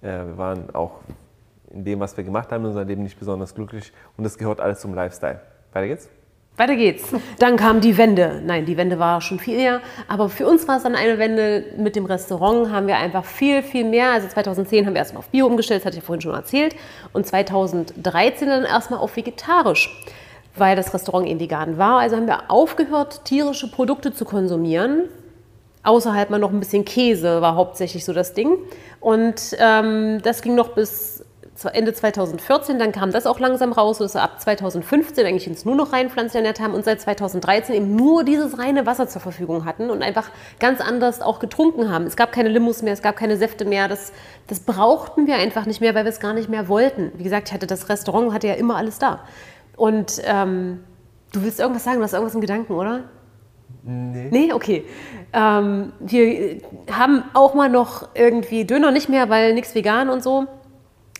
Äh, 0.02 0.08
wir 0.08 0.36
waren 0.38 0.74
auch 0.74 0.92
in 1.70 1.84
dem, 1.84 2.00
was 2.00 2.16
wir 2.16 2.24
gemacht 2.24 2.50
haben 2.50 2.62
in 2.62 2.68
unserem 2.70 2.88
Leben, 2.88 3.04
nicht 3.04 3.20
besonders 3.20 3.54
glücklich 3.54 3.92
und 4.16 4.24
das 4.24 4.36
gehört 4.36 4.60
alles 4.60 4.80
zum 4.80 4.94
Lifestyle. 4.94 5.40
Weiter 5.72 5.86
geht's? 5.86 6.08
Weiter 6.56 6.76
geht's. 6.76 7.04
Dann 7.38 7.56
kam 7.56 7.80
die 7.80 7.96
Wende. 7.96 8.42
Nein, 8.44 8.66
die 8.66 8.76
Wende 8.76 8.98
war 8.98 9.22
schon 9.22 9.38
viel 9.38 9.58
eher. 9.58 9.80
Aber 10.08 10.28
für 10.28 10.46
uns 10.46 10.68
war 10.68 10.76
es 10.76 10.82
dann 10.82 10.94
eine 10.94 11.18
Wende 11.18 11.64
mit 11.78 11.96
dem 11.96 12.04
Restaurant. 12.04 12.70
Haben 12.70 12.86
wir 12.86 12.96
einfach 12.96 13.24
viel, 13.24 13.62
viel 13.62 13.84
mehr. 13.84 14.10
Also 14.10 14.28
2010 14.28 14.84
haben 14.84 14.92
wir 14.92 14.98
erstmal 14.98 15.20
auf 15.20 15.28
Bio 15.30 15.46
umgestellt, 15.46 15.80
das 15.80 15.86
hatte 15.86 15.96
ich 15.96 16.02
ja 16.02 16.06
vorhin 16.06 16.20
schon 16.20 16.34
erzählt. 16.34 16.76
Und 17.14 17.26
2013 17.26 18.48
dann 18.48 18.64
erstmal 18.64 19.00
auf 19.00 19.16
vegetarisch, 19.16 20.04
weil 20.54 20.76
das 20.76 20.92
Restaurant 20.92 21.26
eben 21.26 21.40
vegan 21.40 21.78
war. 21.78 22.00
Also 22.00 22.16
haben 22.16 22.26
wir 22.26 22.50
aufgehört, 22.50 23.24
tierische 23.24 23.70
Produkte 23.70 24.12
zu 24.12 24.26
konsumieren. 24.26 25.08
Außer 25.82 26.12
halt 26.12 26.28
mal 26.28 26.38
noch 26.38 26.50
ein 26.50 26.60
bisschen 26.60 26.84
Käse 26.84 27.40
war 27.40 27.54
hauptsächlich 27.54 28.04
so 28.04 28.12
das 28.12 28.34
Ding. 28.34 28.58
Und 29.00 29.56
ähm, 29.58 30.20
das 30.22 30.42
ging 30.42 30.54
noch 30.54 30.74
bis 30.74 31.24
Ende 31.68 31.92
2014, 31.92 32.78
dann 32.78 32.92
kam 32.92 33.10
das 33.12 33.26
auch 33.26 33.38
langsam 33.38 33.72
raus, 33.72 33.98
sodass 33.98 34.14
wir 34.14 34.22
ab 34.22 34.40
2015 34.40 35.26
eigentlich 35.26 35.48
uns 35.48 35.64
nur 35.64 35.74
noch 35.74 35.92
rein 35.92 36.10
ernährt 36.32 36.60
haben 36.60 36.74
und 36.74 36.84
seit 36.84 37.00
2013 37.00 37.74
eben 37.74 37.96
nur 37.96 38.24
dieses 38.24 38.58
reine 38.58 38.86
Wasser 38.86 39.08
zur 39.08 39.20
Verfügung 39.20 39.64
hatten 39.64 39.90
und 39.90 40.02
einfach 40.02 40.30
ganz 40.58 40.80
anders 40.80 41.20
auch 41.20 41.38
getrunken 41.38 41.90
haben. 41.90 42.06
Es 42.06 42.16
gab 42.16 42.32
keine 42.32 42.48
Limos 42.48 42.82
mehr, 42.82 42.92
es 42.92 43.02
gab 43.02 43.16
keine 43.16 43.36
Säfte 43.36 43.64
mehr, 43.64 43.88
das, 43.88 44.12
das 44.46 44.60
brauchten 44.60 45.26
wir 45.26 45.36
einfach 45.36 45.66
nicht 45.66 45.80
mehr, 45.80 45.94
weil 45.94 46.04
wir 46.04 46.10
es 46.10 46.20
gar 46.20 46.32
nicht 46.32 46.48
mehr 46.48 46.68
wollten. 46.68 47.12
Wie 47.16 47.24
gesagt, 47.24 47.48
ich 47.48 47.54
hatte 47.54 47.66
das 47.66 47.88
Restaurant, 47.88 48.32
hatte 48.32 48.48
ja 48.48 48.54
immer 48.54 48.76
alles 48.76 48.98
da. 48.98 49.20
Und 49.76 50.22
ähm, 50.24 50.84
du 51.32 51.42
willst 51.42 51.60
irgendwas 51.60 51.84
sagen, 51.84 51.98
du 51.98 52.04
hast 52.04 52.12
irgendwas 52.12 52.34
im 52.34 52.40
Gedanken, 52.40 52.72
oder? 52.74 53.04
Nee. 53.82 54.28
Nee, 54.30 54.52
okay. 54.52 54.84
Ähm, 55.32 55.92
wir 56.00 56.60
haben 56.90 57.24
auch 57.34 57.54
mal 57.54 57.68
noch 57.68 58.08
irgendwie 58.14 58.64
Döner 58.64 58.90
nicht 58.90 59.08
mehr, 59.08 59.28
weil 59.30 59.54
nichts 59.54 59.74
vegan 59.74 60.08
und 60.10 60.22
so. 60.22 60.46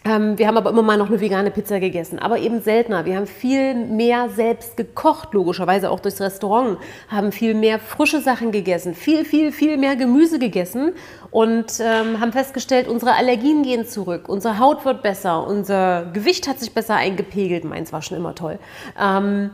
Ähm, 0.04 0.38
wir 0.38 0.46
haben 0.46 0.56
aber 0.56 0.70
immer 0.70 0.82
mal 0.82 0.96
noch 0.96 1.08
eine 1.08 1.20
vegane 1.20 1.50
Pizza 1.50 1.78
gegessen, 1.78 2.18
aber 2.18 2.38
eben 2.38 2.62
seltener. 2.62 3.04
Wir 3.04 3.16
haben 3.16 3.26
viel 3.26 3.74
mehr 3.74 4.30
selbst 4.30 4.76
gekocht, 4.76 5.34
logischerweise 5.34 5.90
auch 5.90 6.00
durchs 6.00 6.20
Restaurant, 6.20 6.78
haben 7.08 7.32
viel 7.32 7.54
mehr 7.54 7.78
frische 7.78 8.20
Sachen 8.20 8.50
gegessen, 8.50 8.94
viel, 8.94 9.26
viel, 9.26 9.52
viel 9.52 9.76
mehr 9.76 9.96
Gemüse 9.96 10.38
gegessen 10.38 10.92
und 11.30 11.80
ähm, 11.80 12.18
haben 12.18 12.32
festgestellt, 12.32 12.88
unsere 12.88 13.14
Allergien 13.14 13.62
gehen 13.62 13.86
zurück, 13.86 14.28
unsere 14.28 14.58
Haut 14.58 14.86
wird 14.86 15.02
besser, 15.02 15.46
unser 15.46 16.06
Gewicht 16.12 16.48
hat 16.48 16.58
sich 16.58 16.72
besser 16.72 16.94
eingepegelt. 16.94 17.64
Meins 17.64 17.92
war 17.92 18.00
schon 18.00 18.16
immer 18.16 18.34
toll. 18.34 18.58
Ähm, 18.98 19.50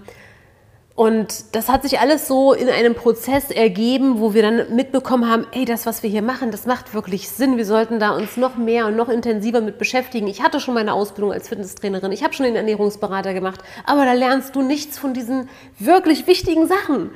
und 0.97 1.55
das 1.55 1.69
hat 1.69 1.83
sich 1.83 2.01
alles 2.01 2.27
so 2.27 2.55
in 2.55 2.71
einem 2.71 2.95
Prozess 2.95 3.51
ergeben, 3.51 4.19
wo 4.19 4.33
wir 4.33 4.41
dann 4.41 4.75
mitbekommen 4.75 5.31
haben, 5.31 5.47
ey, 5.53 5.67
das, 5.67 5.85
was 5.85 6.03
wir 6.03 6.09
hier 6.09 6.23
machen, 6.23 6.51
das 6.51 6.65
macht 6.65 6.95
wirklich 6.95 7.29
Sinn. 7.29 7.59
Wir 7.59 7.67
sollten 7.67 8.01
da 8.01 8.17
uns 8.17 8.39
noch 8.39 8.57
mehr 8.57 8.87
und 8.87 8.97
noch 8.97 9.11
intensiver 9.11 9.61
mit 9.61 9.77
beschäftigen. 9.77 10.27
Ich 10.27 10.43
hatte 10.43 10.59
schon 10.59 10.73
meine 10.73 10.95
Ausbildung 10.95 11.35
als 11.35 11.49
Fitnesstrainerin, 11.49 12.13
ich 12.13 12.25
habe 12.25 12.33
schon 12.33 12.47
den 12.47 12.57
Ernährungsberater 12.57 13.35
gemacht, 13.35 13.61
aber 13.85 14.07
da 14.07 14.15
lernst 14.15 14.57
du 14.57 14.63
nichts 14.63 14.99
von 14.99 15.13
diesen 15.13 15.51
wirklich 15.79 16.27
wichtigen 16.27 16.67
Sachen, 16.67 17.11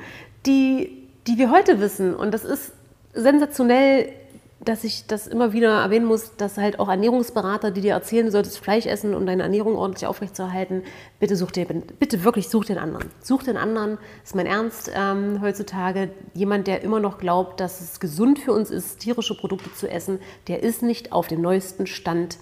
die, 0.45 1.07
die 1.25 1.39
wir 1.39 1.49
heute 1.49 1.79
wissen. 1.79 2.13
Und 2.13 2.35
das 2.35 2.43
ist 2.43 2.73
sensationell, 3.15 4.13
dass 4.63 4.83
ich 4.83 5.07
das 5.07 5.25
immer 5.25 5.53
wieder 5.53 5.81
erwähnen 5.81 6.05
muss, 6.05 6.35
dass 6.35 6.57
halt 6.57 6.79
auch 6.79 6.87
Ernährungsberater, 6.87 7.71
die 7.71 7.81
dir 7.81 7.93
erzählen, 7.93 8.27
du 8.27 8.31
solltest 8.31 8.59
Fleisch 8.59 8.85
essen, 8.85 9.15
um 9.15 9.25
deine 9.25 9.43
Ernährung 9.43 9.75
ordentlich 9.75 10.05
aufrechtzuerhalten, 10.05 10.83
bitte 11.19 11.35
such 11.35 11.51
dir, 11.51 11.65
bitte 11.65 12.23
wirklich 12.23 12.47
such 12.47 12.65
den 12.65 12.77
anderen. 12.77 13.09
Such 13.21 13.43
den 13.43 13.57
anderen, 13.57 13.97
ist 14.23 14.35
mein 14.35 14.45
Ernst 14.45 14.91
ähm, 14.95 15.41
heutzutage. 15.41 16.11
Jemand, 16.35 16.67
der 16.67 16.81
immer 16.83 16.99
noch 16.99 17.17
glaubt, 17.17 17.59
dass 17.59 17.81
es 17.81 17.99
gesund 17.99 18.37
für 18.37 18.53
uns 18.53 18.69
ist, 18.69 18.99
tierische 18.99 19.35
Produkte 19.35 19.73
zu 19.73 19.89
essen, 19.89 20.19
der 20.47 20.61
ist 20.61 20.83
nicht 20.83 21.11
auf 21.11 21.27
dem 21.27 21.41
neuesten 21.41 21.87
Stand 21.87 22.37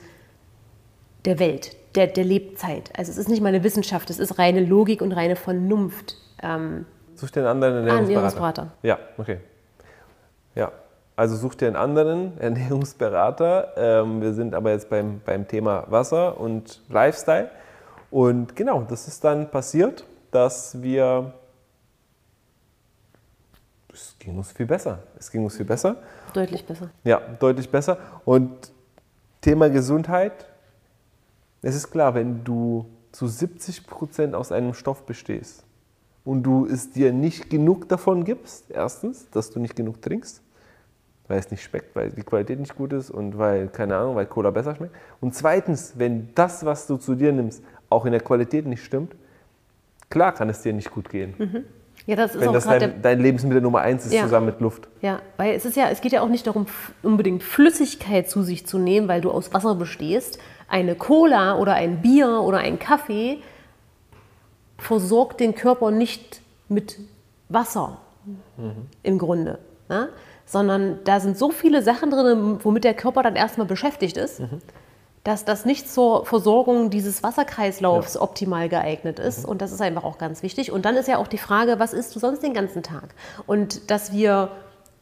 der 1.23 1.39
Welt, 1.39 1.75
der, 1.95 2.07
der 2.07 2.25
Lebzeit. 2.25 2.91
Also 2.97 3.11
es 3.11 3.17
ist 3.17 3.29
nicht 3.29 3.41
mal 3.41 3.49
eine 3.49 3.63
Wissenschaft, 3.63 4.09
es 4.09 4.19
ist 4.19 4.37
reine 4.39 4.63
Logik 4.63 5.01
und 5.01 5.13
reine 5.13 5.37
Vernunft. 5.37 6.17
Ähm, 6.43 6.85
Such 7.15 7.29
einen 7.35 7.45
anderen 7.45 7.75
Ernährungsberater. 7.75 8.07
Ernährungsberater. 8.07 8.71
Ja, 8.83 8.99
okay. 9.17 9.39
Also 11.19 11.35
such 11.35 11.55
dir 11.55 11.67
einen 11.67 11.75
anderen 11.75 12.37
Ernährungsberater. 12.39 13.73
Ähm, 13.75 14.21
wir 14.21 14.33
sind 14.33 14.55
aber 14.55 14.71
jetzt 14.71 14.89
beim, 14.89 15.19
beim 15.25 15.45
Thema 15.49 15.83
Wasser 15.89 16.39
und 16.39 16.81
Lifestyle. 16.87 17.51
Und 18.09 18.55
genau, 18.55 18.83
das 18.83 19.09
ist 19.09 19.21
dann 19.25 19.51
passiert, 19.51 20.05
dass 20.31 20.81
wir. 20.81 21.33
Es 23.91 24.15
ging 24.17 24.37
uns 24.37 24.53
viel 24.53 24.65
besser. 24.65 24.99
Es 25.17 25.29
ging 25.29 25.43
uns 25.43 25.57
viel 25.57 25.65
besser. 25.65 25.97
deutlich 26.33 26.65
besser. 26.65 26.89
Ja, 27.03 27.19
deutlich 27.37 27.69
besser. 27.69 27.97
Und 28.23 28.71
Thema 29.41 29.69
Gesundheit. 29.69 30.45
Es 31.61 31.75
ist 31.75 31.91
klar, 31.91 32.15
wenn 32.15 32.45
du 32.45 32.85
zu 33.11 33.27
70 33.27 33.87
Prozent 33.87 34.35
aus 34.35 34.53
einem 34.53 34.73
Stoff 34.73 35.05
bestehst 35.05 35.65
und 36.23 36.43
du 36.43 36.65
es 36.65 36.91
dir 36.91 37.11
nicht 37.11 37.49
genug 37.49 37.89
davon 37.89 38.23
gibst, 38.23 38.71
erstens, 38.71 39.29
dass 39.31 39.49
du 39.49 39.59
nicht 39.59 39.75
genug 39.75 40.01
trinkst, 40.01 40.43
weil 41.29 41.39
es 41.39 41.49
nicht 41.51 41.63
schmeckt, 41.63 41.95
weil 41.95 42.09
die 42.09 42.23
Qualität 42.23 42.59
nicht 42.59 42.75
gut 42.75 42.91
ist 42.91 43.09
und 43.11 43.37
weil, 43.37 43.67
keine 43.69 43.95
Ahnung, 43.95 44.15
weil 44.15 44.25
Cola 44.25 44.49
besser 44.49 44.75
schmeckt. 44.75 44.95
Und 45.21 45.33
zweitens, 45.35 45.93
wenn 45.95 46.33
das, 46.35 46.65
was 46.65 46.87
du 46.87 46.97
zu 46.97 47.15
dir 47.15 47.31
nimmst, 47.31 47.63
auch 47.89 48.05
in 48.05 48.11
der 48.11 48.21
Qualität 48.21 48.65
nicht 48.65 48.83
stimmt, 48.83 49.15
klar 50.09 50.33
kann 50.33 50.49
es 50.49 50.61
dir 50.63 50.73
nicht 50.73 50.91
gut 50.91 51.09
gehen. 51.09 51.65
Ja, 52.07 52.15
das 52.15 52.33
ist 52.33 52.41
Wenn 52.41 52.49
auch 52.49 52.53
das 52.53 52.65
dein, 52.65 53.01
dein 53.03 53.19
Lebensmittel 53.19 53.61
Nummer 53.61 53.81
eins 53.81 54.05
ist, 54.05 54.13
Ja. 54.13 54.23
zusammen 54.23 54.47
mit 54.47 54.59
Luft. 54.59 54.87
Ja, 55.01 55.21
weil 55.37 55.53
es 55.53 55.65
ist 55.65 55.77
ja, 55.77 55.89
es 55.89 56.01
geht 56.01 56.11
ja 56.11 56.21
auch 56.21 56.29
nicht 56.29 56.47
darum, 56.47 56.65
unbedingt 57.03 57.43
Flüssigkeit 57.43 58.27
zu 58.27 58.41
sich 58.41 58.65
zu 58.65 58.79
nehmen, 58.79 59.07
weil 59.07 59.21
du 59.21 59.29
aus 59.29 59.53
Wasser 59.53 59.75
bestehst. 59.75 60.39
Eine 60.67 60.95
Cola 60.95 61.57
oder 61.57 61.73
ein 61.75 62.01
Bier 62.01 62.41
oder 62.41 62.57
ein 62.57 62.79
Kaffee 62.79 63.37
versorgt 64.79 65.39
den 65.39 65.53
Körper 65.53 65.91
nicht 65.91 66.41
mit 66.69 66.97
Wasser 67.49 67.99
im 69.03 69.17
Grunde, 69.19 69.59
ne? 69.89 70.09
Sondern 70.49 70.97
da 71.03 71.19
sind 71.19 71.37
so 71.37 71.51
viele 71.51 71.83
Sachen 71.83 72.09
drin, 72.09 72.57
womit 72.63 72.83
der 72.83 72.95
Körper 72.95 73.21
dann 73.21 73.35
erstmal 73.35 73.67
beschäftigt 73.67 74.17
ist, 74.17 74.41
dass 75.23 75.45
das 75.45 75.63
nicht 75.63 75.87
zur 75.87 76.25
Versorgung 76.25 76.89
dieses 76.89 77.21
Wasserkreislaufs 77.21 78.17
optimal 78.17 78.67
geeignet 78.67 79.19
ist. 79.19 79.45
Und 79.45 79.61
das 79.61 79.71
ist 79.71 79.79
einfach 79.79 80.03
auch 80.03 80.17
ganz 80.17 80.41
wichtig. 80.41 80.71
Und 80.71 80.85
dann 80.85 80.95
ist 80.95 81.07
ja 81.07 81.17
auch 81.17 81.27
die 81.27 81.37
Frage, 81.37 81.77
was 81.77 81.93
isst 81.93 82.15
du 82.15 82.19
sonst 82.19 82.41
den 82.41 82.55
ganzen 82.55 82.81
Tag? 82.81 83.13
Und 83.45 83.91
dass 83.91 84.11
wir 84.11 84.49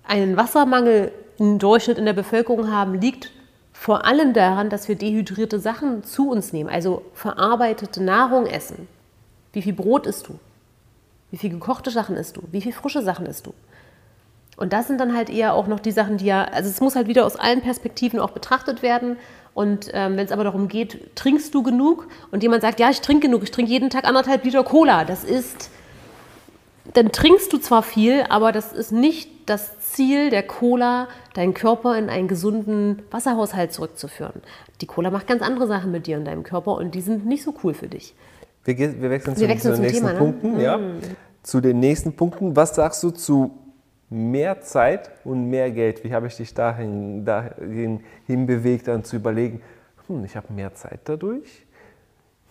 einen 0.04 0.36
Wassermangel 0.36 1.14
im 1.38 1.60
Durchschnitt 1.60 1.98
in 1.98 2.06
der 2.06 2.14
Bevölkerung 2.14 2.70
haben, 2.70 2.96
liegt 2.96 3.32
vor 3.72 4.04
allem 4.04 4.34
daran, 4.34 4.70
dass 4.70 4.90
wir 4.90 4.96
dehydrierte 4.96 5.62
Sachen 5.62 6.04
zu 6.04 6.30
uns 6.30 6.52
nehmen, 6.52 6.70
also 6.70 7.04
verarbeitete 7.14 8.04
Nahrung 8.04 8.48
essen. 8.48 8.90
Wie 9.54 9.62
viel 9.62 9.74
Brot 9.74 10.08
isst 10.08 10.28
du? 10.28 10.40
Wie 11.32 11.38
viel 11.38 11.52
gekochte 11.52 11.90
Sachen 11.90 12.18
isst 12.18 12.36
du? 12.36 12.42
Wie 12.52 12.60
viel 12.60 12.74
frische 12.74 13.02
Sachen 13.02 13.26
isst 13.28 13.46
du? 13.46 13.54
Und 14.58 14.74
das 14.74 14.88
sind 14.88 15.00
dann 15.00 15.16
halt 15.16 15.30
eher 15.30 15.54
auch 15.54 15.68
noch 15.68 15.80
die 15.80 15.92
Sachen, 15.92 16.18
die 16.18 16.26
ja, 16.26 16.44
also 16.44 16.70
es 16.70 16.82
muss 16.82 16.96
halt 16.96 17.08
wieder 17.08 17.26
aus 17.26 17.36
allen 17.36 17.62
Perspektiven 17.62 18.20
auch 18.20 18.32
betrachtet 18.32 18.82
werden. 18.82 19.18
Und 19.54 19.92
ähm, 19.94 20.18
wenn 20.18 20.26
es 20.26 20.32
aber 20.32 20.44
darum 20.44 20.68
geht, 20.68 21.16
trinkst 21.16 21.54
du 21.54 21.64
genug? 21.64 22.08
Und 22.32 22.44
jemand 22.44 22.64
sagt, 22.64 22.80
ja, 22.80 22.90
ich 22.90 23.02
trinke 23.02 23.28
genug, 23.28 23.44
ich 23.44 23.52
trinke 23.52 23.72
jeden 23.72 23.90
Tag 23.92 24.06
anderthalb 24.06 24.44
Liter 24.44 24.64
Cola. 24.64 25.06
Das 25.06 25.24
ist, 25.24 25.70
dann 26.94 27.12
trinkst 27.12 27.54
du 27.54 27.60
zwar 27.60 27.84
viel, 27.84 28.26
aber 28.30 28.52
das 28.52 28.74
ist 28.74 28.92
nicht 28.92 29.30
das 29.48 29.80
Ziel 29.80 30.32
der 30.32 30.44
Cola, 30.44 31.08
deinen 31.36 31.54
Körper 31.54 31.96
in 31.96 32.10
einen 32.10 32.28
gesunden 32.28 33.04
Wasserhaushalt 33.12 33.72
zurückzuführen. 33.74 34.42
Die 34.82 34.88
Cola 34.88 35.12
macht 35.12 35.28
ganz 35.28 35.44
andere 35.44 35.68
Sachen 35.68 35.92
mit 35.92 36.08
dir 36.08 36.18
und 36.18 36.26
deinem 36.26 36.44
Körper 36.44 36.76
und 36.76 36.96
die 36.96 37.02
sind 37.02 37.28
nicht 37.28 37.44
so 37.44 37.54
cool 37.64 37.76
für 37.76 37.88
dich. 37.88 38.16
Wir, 38.66 38.78
wir 38.78 39.10
wechseln, 39.12 39.38
Wir 39.38 39.48
zu, 39.48 39.54
wechseln 39.54 39.62
zu 39.62 39.68
den 39.70 39.76
zum 39.76 39.84
nächsten 39.84 40.00
Thema, 40.00 40.14
ne? 40.14 40.20
Punkten. 40.20 40.60
Ja. 40.60 40.80
Zu 41.44 41.62
den 41.62 41.80
nächsten 41.80 42.14
Punkten. 42.14 42.56
Was 42.56 42.76
sagst 42.76 43.04
du 43.04 43.12
zu 43.12 43.52
mehr 44.10 44.62
Zeit 44.62 45.12
und 45.24 45.50
mehr 45.50 45.72
Geld. 45.72 46.04
Wie 46.04 46.14
habe 46.14 46.28
ich 46.28 46.38
dich 46.38 46.54
dahin, 46.54 47.26
dahin 47.26 48.04
hinbewegt, 48.26 48.88
dann 48.88 49.04
zu 49.04 49.18
überlegen, 49.18 49.62
hm, 50.08 50.24
ich 50.24 50.36
habe 50.36 50.54
mehr 50.54 50.74
Zeit 50.74 51.02
dadurch, 51.06 51.66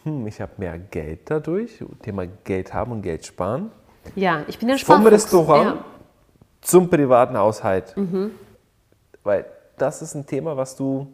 hm, 0.04 0.26
ich 0.26 0.40
habe 0.40 0.52
mehr 0.58 0.78
Geld 0.78 1.30
dadurch, 1.30 1.82
Thema 2.02 2.26
Geld 2.44 2.74
haben 2.74 2.92
und 2.92 3.02
Geld 3.02 3.24
sparen. 3.24 3.70
Ja, 4.14 4.42
ich 4.46 4.58
bin 4.58 4.68
ja 4.68 4.76
Vom 4.76 5.06
Restaurant 5.06 5.76
ja. 5.76 5.84
zum 6.60 6.88
privaten 6.88 7.36
Haushalt. 7.36 7.96
Mhm. 7.96 8.32
Weil 9.24 9.46
das 9.76 10.02
ist 10.02 10.14
ein 10.14 10.24
Thema, 10.24 10.56
was 10.56 10.76
du, 10.76 11.08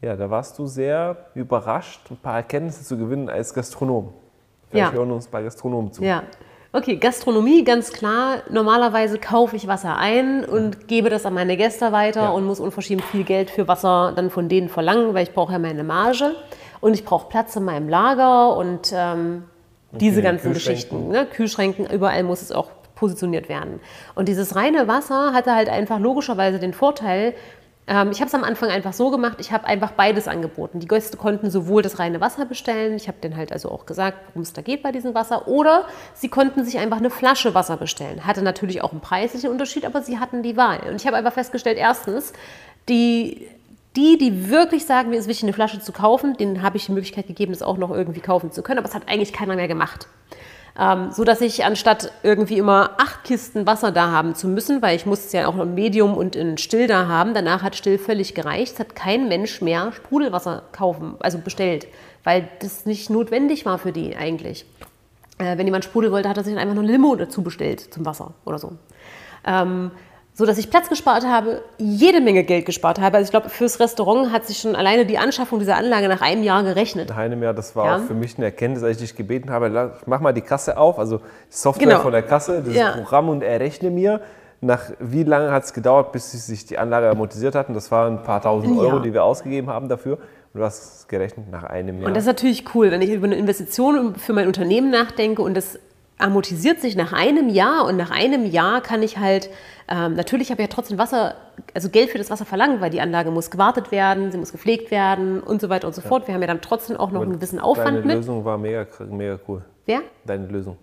ja, 0.00 0.16
da 0.16 0.28
warst 0.28 0.58
du 0.58 0.66
sehr 0.66 1.16
überrascht, 1.34 2.10
ein 2.10 2.16
paar 2.16 2.36
Erkenntnisse 2.36 2.82
zu 2.82 2.98
gewinnen 2.98 3.28
als 3.28 3.54
Gastronom. 3.54 4.12
Vielleicht 4.68 4.92
ja. 4.92 4.98
hören 4.98 5.12
uns 5.12 5.28
bei 5.28 5.42
Gastronomen 5.42 5.92
zu. 5.92 6.02
Ja, 6.02 6.24
Okay, 6.72 6.96
Gastronomie, 6.96 7.64
ganz 7.64 7.92
klar. 7.92 8.42
Normalerweise 8.48 9.18
kaufe 9.18 9.56
ich 9.56 9.66
Wasser 9.66 9.96
ein 9.96 10.44
und 10.44 10.86
gebe 10.86 11.10
das 11.10 11.26
an 11.26 11.34
meine 11.34 11.56
Gäste 11.56 11.90
weiter 11.90 12.22
ja. 12.22 12.30
und 12.30 12.46
muss 12.46 12.60
unverschämt 12.60 13.02
viel 13.02 13.24
Geld 13.24 13.50
für 13.50 13.66
Wasser 13.66 14.12
dann 14.14 14.30
von 14.30 14.48
denen 14.48 14.68
verlangen, 14.68 15.12
weil 15.12 15.24
ich 15.24 15.32
brauche 15.32 15.52
ja 15.52 15.58
meine 15.58 15.82
Marge 15.82 16.36
und 16.80 16.94
ich 16.94 17.04
brauche 17.04 17.28
Platz 17.28 17.56
in 17.56 17.64
meinem 17.64 17.88
Lager 17.88 18.56
und 18.56 18.92
ähm, 18.94 19.44
diese 19.90 20.22
ganzen 20.22 20.52
Geschichten. 20.52 21.08
Ne? 21.08 21.26
Kühlschränken, 21.26 21.86
überall 21.90 22.22
muss 22.22 22.40
es 22.40 22.52
auch 22.52 22.70
positioniert 22.94 23.48
werden. 23.48 23.80
Und 24.14 24.28
dieses 24.28 24.54
reine 24.54 24.86
Wasser 24.86 25.32
hatte 25.32 25.52
halt 25.52 25.68
einfach 25.68 25.98
logischerweise 25.98 26.60
den 26.60 26.72
Vorteil, 26.72 27.34
ähm, 27.86 28.10
ich 28.10 28.20
habe 28.20 28.28
es 28.28 28.34
am 28.34 28.44
Anfang 28.44 28.70
einfach 28.70 28.92
so 28.92 29.10
gemacht, 29.10 29.38
ich 29.40 29.52
habe 29.52 29.66
einfach 29.66 29.92
beides 29.92 30.28
angeboten. 30.28 30.80
Die 30.80 30.88
Gäste 30.88 31.16
konnten 31.16 31.50
sowohl 31.50 31.82
das 31.82 31.98
reine 31.98 32.20
Wasser 32.20 32.46
bestellen, 32.46 32.94
ich 32.94 33.08
habe 33.08 33.18
denen 33.22 33.36
halt 33.36 33.52
also 33.52 33.70
auch 33.70 33.86
gesagt, 33.86 34.18
worum 34.28 34.42
es 34.42 34.52
da 34.52 34.62
geht 34.62 34.82
bei 34.82 34.92
diesem 34.92 35.14
Wasser, 35.14 35.48
oder 35.48 35.86
sie 36.14 36.28
konnten 36.28 36.64
sich 36.64 36.78
einfach 36.78 36.98
eine 36.98 37.10
Flasche 37.10 37.54
Wasser 37.54 37.76
bestellen. 37.76 38.26
Hatte 38.26 38.42
natürlich 38.42 38.82
auch 38.82 38.92
einen 38.92 39.00
preislichen 39.00 39.50
Unterschied, 39.50 39.84
aber 39.84 40.02
sie 40.02 40.18
hatten 40.18 40.42
die 40.42 40.56
Wahl. 40.56 40.80
Und 40.88 40.96
ich 40.96 41.06
habe 41.06 41.16
einfach 41.16 41.32
festgestellt, 41.32 41.78
erstens, 41.78 42.32
die 42.88 43.48
die, 43.96 44.18
die 44.18 44.50
wirklich 44.50 44.86
sagen, 44.86 45.10
mir 45.10 45.18
ist 45.18 45.26
wichtig, 45.26 45.44
eine 45.44 45.52
Flasche 45.52 45.80
zu 45.80 45.92
kaufen, 45.92 46.36
denen 46.36 46.62
habe 46.62 46.76
ich 46.76 46.86
die 46.86 46.92
Möglichkeit 46.92 47.26
gegeben, 47.26 47.52
das 47.52 47.62
auch 47.62 47.76
noch 47.76 47.90
irgendwie 47.90 48.20
kaufen 48.20 48.52
zu 48.52 48.62
können, 48.62 48.78
aber 48.78 48.88
es 48.88 48.94
hat 48.94 49.08
eigentlich 49.08 49.32
keiner 49.32 49.56
mehr 49.56 49.68
gemacht. 49.68 50.06
Ähm, 50.80 51.12
so 51.12 51.24
dass 51.24 51.42
ich 51.42 51.66
anstatt 51.66 52.10
irgendwie 52.22 52.56
immer 52.56 52.92
acht 52.96 53.24
Kisten 53.24 53.66
Wasser 53.66 53.92
da 53.92 54.12
haben 54.12 54.34
zu 54.34 54.48
müssen, 54.48 54.80
weil 54.80 54.96
ich 54.96 55.04
muss 55.04 55.26
es 55.26 55.32
ja 55.32 55.46
auch 55.46 55.58
ein 55.58 55.74
Medium 55.74 56.16
und 56.16 56.34
in 56.34 56.56
Still 56.56 56.86
da 56.86 57.06
haben, 57.06 57.34
danach 57.34 57.62
hat 57.62 57.76
Still 57.76 57.98
völlig 57.98 58.34
gereicht. 58.34 58.72
Es 58.72 58.80
hat 58.80 58.96
kein 58.96 59.28
Mensch 59.28 59.60
mehr 59.60 59.92
Sprudelwasser 59.92 60.62
kaufen, 60.72 61.16
also 61.20 61.36
bestellt, 61.36 61.86
weil 62.24 62.48
das 62.60 62.86
nicht 62.86 63.10
notwendig 63.10 63.66
war 63.66 63.76
für 63.76 63.92
die 63.92 64.16
eigentlich. 64.16 64.64
Äh, 65.36 65.58
wenn 65.58 65.66
jemand 65.66 65.84
Sprudel 65.84 66.12
wollte, 66.12 66.30
hat 66.30 66.38
er 66.38 66.44
sich 66.44 66.54
dann 66.54 66.62
einfach 66.62 66.74
nur 66.74 66.84
eine 66.84 66.92
Limo 66.92 67.14
dazu 67.14 67.42
bestellt 67.42 67.80
zum 67.92 68.06
Wasser 68.06 68.32
oder 68.46 68.58
so. 68.58 68.72
Ähm, 69.44 69.90
so 70.32 70.46
dass 70.46 70.58
ich 70.58 70.70
Platz 70.70 70.88
gespart 70.88 71.26
habe, 71.26 71.62
jede 71.78 72.20
Menge 72.20 72.44
Geld 72.44 72.64
gespart 72.64 73.00
habe. 73.00 73.16
Also 73.16 73.26
ich 73.26 73.30
glaube, 73.30 73.48
fürs 73.50 73.80
Restaurant 73.80 74.32
hat 74.32 74.46
sich 74.46 74.58
schon 74.58 74.76
alleine 74.76 75.04
die 75.04 75.18
Anschaffung 75.18 75.58
dieser 75.58 75.76
Anlage 75.76 76.08
nach 76.08 76.22
einem 76.22 76.42
Jahr 76.42 76.62
gerechnet. 76.62 77.10
Nach 77.10 77.18
einem 77.18 77.42
Jahr, 77.42 77.52
das 77.52 77.76
war 77.76 77.86
ja. 77.86 77.96
auch 77.96 78.00
für 78.00 78.14
mich 78.14 78.36
eine 78.36 78.46
Erkenntnis, 78.46 78.82
als 78.82 78.96
ich 78.96 79.08
dich 79.08 79.16
gebeten 79.16 79.50
habe, 79.50 79.92
mach 80.06 80.20
mal 80.20 80.32
die 80.32 80.40
Kasse 80.40 80.78
auf, 80.78 80.98
also 80.98 81.18
die 81.18 81.22
Software 81.50 81.86
genau. 81.88 82.00
von 82.00 82.12
der 82.12 82.22
Kasse, 82.22 82.62
das 82.64 82.74
ja. 82.74 82.92
Programm 82.92 83.28
und 83.28 83.42
errechne 83.42 83.90
mir, 83.90 84.20
nach 84.60 84.90
wie 84.98 85.24
lange 85.24 85.50
hat 85.52 85.64
es 85.64 85.72
gedauert, 85.72 86.12
bis 86.12 86.30
sich 86.32 86.66
die 86.66 86.78
Anlage 86.78 87.08
amortisiert 87.08 87.54
hat. 87.54 87.68
Und 87.68 87.74
das 87.74 87.90
waren 87.90 88.18
ein 88.18 88.22
paar 88.22 88.42
tausend 88.42 88.78
Euro, 88.78 88.96
ja. 88.96 89.02
die 89.02 89.12
wir 89.12 89.24
ausgegeben 89.24 89.68
haben 89.68 89.88
dafür. 89.88 90.18
Und 90.52 90.60
du 90.60 90.64
hast 90.64 91.08
gerechnet 91.08 91.50
nach 91.50 91.64
einem 91.64 91.98
Jahr. 91.98 92.08
Und 92.08 92.14
das 92.14 92.24
ist 92.24 92.28
natürlich 92.28 92.74
cool, 92.74 92.90
wenn 92.90 93.00
ich 93.00 93.10
über 93.10 93.26
eine 93.26 93.36
Investition 93.36 94.14
für 94.16 94.32
mein 94.32 94.46
Unternehmen 94.46 94.90
nachdenke 94.90 95.42
und 95.42 95.54
das 95.54 95.78
amortisiert 96.20 96.80
sich 96.80 96.96
nach 96.96 97.12
einem 97.12 97.48
Jahr 97.48 97.86
und 97.86 97.96
nach 97.96 98.10
einem 98.10 98.44
Jahr 98.44 98.80
kann 98.80 99.02
ich 99.02 99.18
halt, 99.18 99.50
ähm, 99.88 100.14
natürlich 100.14 100.50
habe 100.50 100.62
ich 100.62 100.68
ja 100.68 100.74
trotzdem 100.74 100.98
Wasser, 100.98 101.34
also 101.74 101.88
Geld 101.88 102.10
für 102.10 102.18
das 102.18 102.30
Wasser 102.30 102.44
verlangen, 102.44 102.80
weil 102.80 102.90
die 102.90 103.00
Anlage 103.00 103.30
muss 103.30 103.50
gewartet 103.50 103.90
werden, 103.90 104.30
sie 104.30 104.38
muss 104.38 104.52
gepflegt 104.52 104.90
werden 104.90 105.40
und 105.40 105.60
so 105.60 105.68
weiter 105.68 105.86
und 105.86 105.94
so 105.94 106.02
ja. 106.02 106.08
fort. 106.08 106.26
Wir 106.26 106.34
haben 106.34 106.42
ja 106.42 106.46
dann 106.46 106.60
trotzdem 106.60 106.96
auch 106.96 107.10
noch 107.10 107.20
Aber 107.20 107.24
einen 107.24 107.34
gewissen 107.34 107.58
Aufwand 107.58 107.88
deine 107.88 107.98
mit. 107.98 108.06
Deine 108.06 108.16
Lösung 108.20 108.44
war 108.44 108.58
mega, 108.58 108.86
mega 109.08 109.38
cool. 109.48 109.64
Wer? 109.86 110.00
Deine 110.24 110.46
Lösung. 110.46 110.76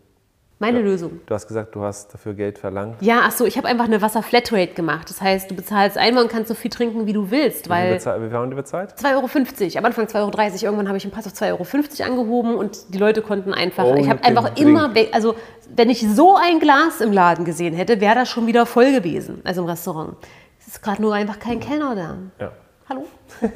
Meine 0.59 0.79
ja. 0.79 0.85
Lösung. 0.85 1.21
Du 1.27 1.35
hast 1.35 1.47
gesagt, 1.47 1.75
du 1.75 1.83
hast 1.83 2.11
dafür 2.11 2.33
Geld 2.33 2.57
verlangt. 2.57 2.99
Ja, 3.01 3.21
ach 3.25 3.31
so, 3.31 3.45
ich 3.45 3.57
habe 3.57 3.67
einfach 3.67 3.85
eine 3.85 4.01
Wasser-Flatrate 4.01 4.73
gemacht. 4.73 5.07
Das 5.07 5.21
heißt, 5.21 5.51
du 5.51 5.55
bezahlst 5.55 5.99
einmal 5.99 6.23
und 6.23 6.31
kannst 6.31 6.47
so 6.47 6.55
viel 6.55 6.71
trinken, 6.71 7.05
wie 7.05 7.13
du 7.13 7.29
willst. 7.29 7.69
Weil 7.69 7.95
wie, 7.95 7.99
viel 7.99 8.31
haben 8.31 8.49
die 8.49 8.55
bezahlt? 8.55 8.93
2,50 8.93 9.05
Euro. 9.13 9.77
Am 9.77 9.85
Anfang 9.85 10.05
2,30 10.05 10.15
Euro. 10.15 10.65
Irgendwann 10.65 10.87
habe 10.87 10.97
ich 10.97 11.03
den 11.03 11.11
Pass 11.11 11.27
auf 11.27 11.33
2,50 11.33 12.01
Euro 12.01 12.11
angehoben 12.11 12.55
und 12.55 12.93
die 12.93 12.97
Leute 12.97 13.21
konnten 13.21 13.53
einfach. 13.53 13.83
Oh, 13.85 13.95
ich 13.95 14.09
habe 14.09 14.23
einfach 14.23 14.49
Drink. 14.55 14.67
immer. 14.67 14.91
Also, 15.11 15.35
wenn 15.75 15.91
ich 15.91 16.07
so 16.07 16.35
ein 16.35 16.59
Glas 16.59 17.01
im 17.01 17.11
Laden 17.11 17.45
gesehen 17.45 17.75
hätte, 17.75 18.01
wäre 18.01 18.15
das 18.15 18.29
schon 18.29 18.47
wieder 18.47 18.65
voll 18.65 18.91
gewesen. 18.91 19.41
Also 19.43 19.61
im 19.61 19.67
Restaurant. 19.67 20.15
Es 20.59 20.67
ist 20.67 20.81
gerade 20.81 21.01
nur 21.01 21.13
einfach 21.13 21.37
kein 21.37 21.59
Kellner 21.59 21.95
da. 21.95 22.17
Ja. 22.39 22.51
Hallo? 22.89 23.05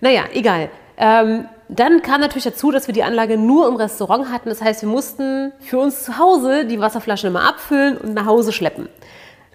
naja, 0.00 0.24
egal. 0.32 0.68
Ähm, 0.96 1.46
dann 1.78 2.02
kam 2.02 2.20
natürlich 2.20 2.44
dazu, 2.44 2.70
dass 2.70 2.86
wir 2.86 2.94
die 2.94 3.02
Anlage 3.02 3.38
nur 3.38 3.68
im 3.68 3.76
Restaurant 3.76 4.30
hatten. 4.30 4.48
Das 4.48 4.60
heißt, 4.60 4.82
wir 4.82 4.88
mussten 4.88 5.52
für 5.60 5.78
uns 5.78 6.04
zu 6.04 6.18
Hause 6.18 6.66
die 6.66 6.80
Wasserflaschen 6.80 7.28
immer 7.28 7.48
abfüllen 7.48 7.96
und 7.96 8.14
nach 8.14 8.26
Hause 8.26 8.52
schleppen. 8.52 8.88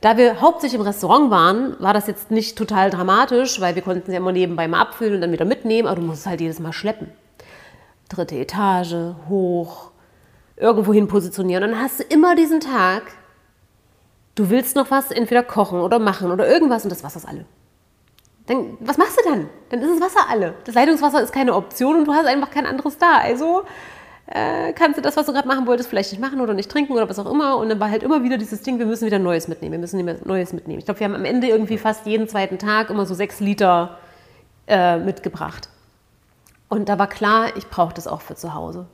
Da 0.01 0.17
wir 0.17 0.41
hauptsächlich 0.41 0.80
im 0.80 0.86
Restaurant 0.86 1.32
waren, 1.32 1.75
war 1.80 1.93
das 1.93 2.08
jetzt 2.08 2.30
nicht 2.30 2.58
total 2.58 2.89
dramatisch, 2.89 3.60
weil 3.62 3.75
wir 3.75 3.82
konnten 3.82 4.12
sie 4.12 4.17
immer 4.17 4.32
nebenbei 4.32 4.67
mal 4.67 4.82
abfüllen 4.82 5.15
und 5.15 5.21
dann 5.21 5.32
wieder 5.32 5.45
mitnehmen, 5.45 5.88
aber 5.88 5.99
du 5.99 6.06
musst 6.06 6.21
es 6.21 6.27
halt 6.27 6.41
jedes 6.41 6.60
Mal 6.60 6.73
schleppen. 6.73 7.12
Dritte 8.10 8.36
Etage, 8.36 9.15
hoch, 9.27 9.91
irgendwo 10.56 10.93
hin 10.93 11.08
positionieren. 11.08 11.63
Und 11.63 11.71
dann 11.71 11.82
hast 11.82 11.99
du 11.99 12.03
immer 12.03 12.36
diesen 12.36 12.60
Tag, 12.60 13.03
du 14.36 14.49
willst 14.49 14.75
noch 14.75 14.91
was 14.91 15.12
entweder 15.12 15.43
kochen 15.43 15.82
oder 15.82 15.99
machen 15.99 16.32
oder 16.32 16.47
irgendwas 16.47 16.84
und 16.84 16.91
das 16.91 17.03
Wasser 17.03 17.17
ist 17.17 17.27
alle. 17.27 17.45
Dann, 18.47 18.77
was 18.79 18.97
machst 18.97 19.19
du 19.19 19.29
dann? 19.29 19.49
Dann 19.69 19.81
ist 19.81 19.99
das 19.99 20.15
Wasser 20.15 20.29
alle. 20.29 20.55
Das 20.65 20.73
Leitungswasser 20.75 21.21
ist 21.21 21.33
keine 21.33 21.53
Option 21.53 21.97
und 21.97 22.05
du 22.05 22.13
hast 22.13 22.25
einfach 22.25 22.49
kein 22.49 22.65
anderes 22.65 22.97
da. 22.97 23.17
Also 23.17 23.63
äh, 24.27 24.73
kannst 24.73 24.97
du 24.97 25.01
das, 25.01 25.15
was 25.15 25.25
du 25.25 25.33
gerade 25.33 25.47
machen 25.47 25.67
wolltest, 25.67 25.89
vielleicht 25.89 26.12
nicht 26.12 26.21
machen 26.21 26.41
oder 26.41 26.53
nicht 26.53 26.71
trinken 26.71 26.93
oder 26.93 27.10
was 27.10 27.19
auch 27.19 27.29
immer. 27.29 27.57
Und 27.57 27.69
dann 27.69 27.79
war 27.79 27.89
halt 27.89 28.03
immer 28.03 28.23
wieder 28.23 28.38
dieses 28.38 28.62
Ding, 28.62 28.79
wir 28.79 28.86
müssen 28.86 29.05
wieder 29.05 29.19
Neues 29.19 29.47
mitnehmen. 29.47 29.73
Wir 29.73 29.79
müssen 29.79 30.19
Neues 30.25 30.53
mitnehmen. 30.53 30.79
Ich 30.79 30.86
glaube, 30.86 30.99
wir 30.99 31.05
haben 31.05 31.15
am 31.15 31.25
Ende 31.25 31.47
irgendwie 31.47 31.77
fast 31.77 32.05
jeden 32.05 32.27
zweiten 32.27 32.57
Tag 32.57 32.89
immer 32.89 33.05
so 33.05 33.13
sechs 33.13 33.39
Liter 33.39 33.97
äh, 34.67 34.97
mitgebracht. 34.97 35.69
Und 36.69 36.89
da 36.89 36.99
war 36.99 37.07
klar, 37.07 37.55
ich 37.55 37.67
brauche 37.69 37.93
das 37.93 38.07
auch 38.07 38.21
für 38.21 38.36
zu 38.36 38.53
Hause. 38.53 38.86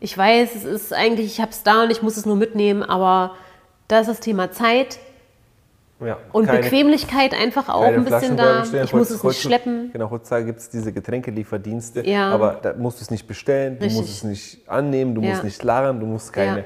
Ich 0.00 0.16
weiß, 0.16 0.54
es 0.54 0.64
ist 0.64 0.92
eigentlich, 0.92 1.26
ich 1.26 1.40
habe 1.40 1.50
es 1.50 1.62
da 1.62 1.84
und 1.84 1.90
ich 1.90 2.02
muss 2.02 2.18
es 2.18 2.26
nur 2.26 2.36
mitnehmen, 2.36 2.82
aber 2.82 3.34
da 3.88 4.00
ist 4.00 4.08
das 4.08 4.20
Thema 4.20 4.50
Zeit. 4.52 4.98
Ja, 6.04 6.18
und 6.32 6.46
keine, 6.46 6.60
Bequemlichkeit 6.60 7.32
einfach 7.32 7.70
auch 7.70 7.82
ein 7.82 8.04
bisschen 8.04 8.36
da. 8.36 8.64
Ich 8.64 8.92
muss 8.92 9.10
es 9.10 9.22
nicht 9.22 9.40
schleppen. 9.40 9.90
Genau, 9.92 10.10
heutzutage 10.10 10.44
gibt 10.44 10.58
es 10.58 10.68
diese 10.68 10.92
Getränkelieferdienste, 10.92 12.06
ja. 12.06 12.30
aber 12.30 12.58
da 12.60 12.74
musst 12.74 13.00
du 13.00 13.02
es 13.02 13.10
nicht 13.10 13.26
bestellen, 13.26 13.78
du 13.78 13.86
musst 13.86 14.10
es 14.10 14.24
nicht 14.24 14.68
annehmen, 14.68 15.14
du 15.14 15.22
ja. 15.22 15.30
musst 15.30 15.44
nicht 15.44 15.62
lagern, 15.62 15.98
du 15.98 16.06
musst 16.06 16.34
keine, 16.34 16.64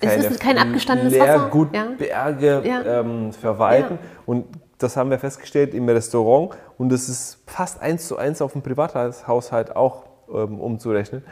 keine 0.00 0.14
es 0.14 0.30
ist 0.30 0.40
kein 0.40 0.58
abgestandenes 0.58 1.12
Leergutberge 1.12 2.62
ja. 2.64 3.00
ähm, 3.00 3.32
verwalten. 3.32 3.98
Und 4.26 4.46
das 4.78 4.96
haben 4.96 5.10
wir 5.10 5.18
festgestellt 5.18 5.74
im 5.74 5.88
Restaurant 5.88 6.56
und 6.78 6.90
das 6.90 7.08
ist 7.08 7.42
fast 7.46 7.82
eins 7.82 8.06
zu 8.06 8.16
eins 8.16 8.40
auf 8.40 8.52
dem 8.52 8.62
Privathaushalt 8.62 9.74
auch 9.74 10.04
ähm, 10.32 10.60
umzurechnen, 10.60 11.24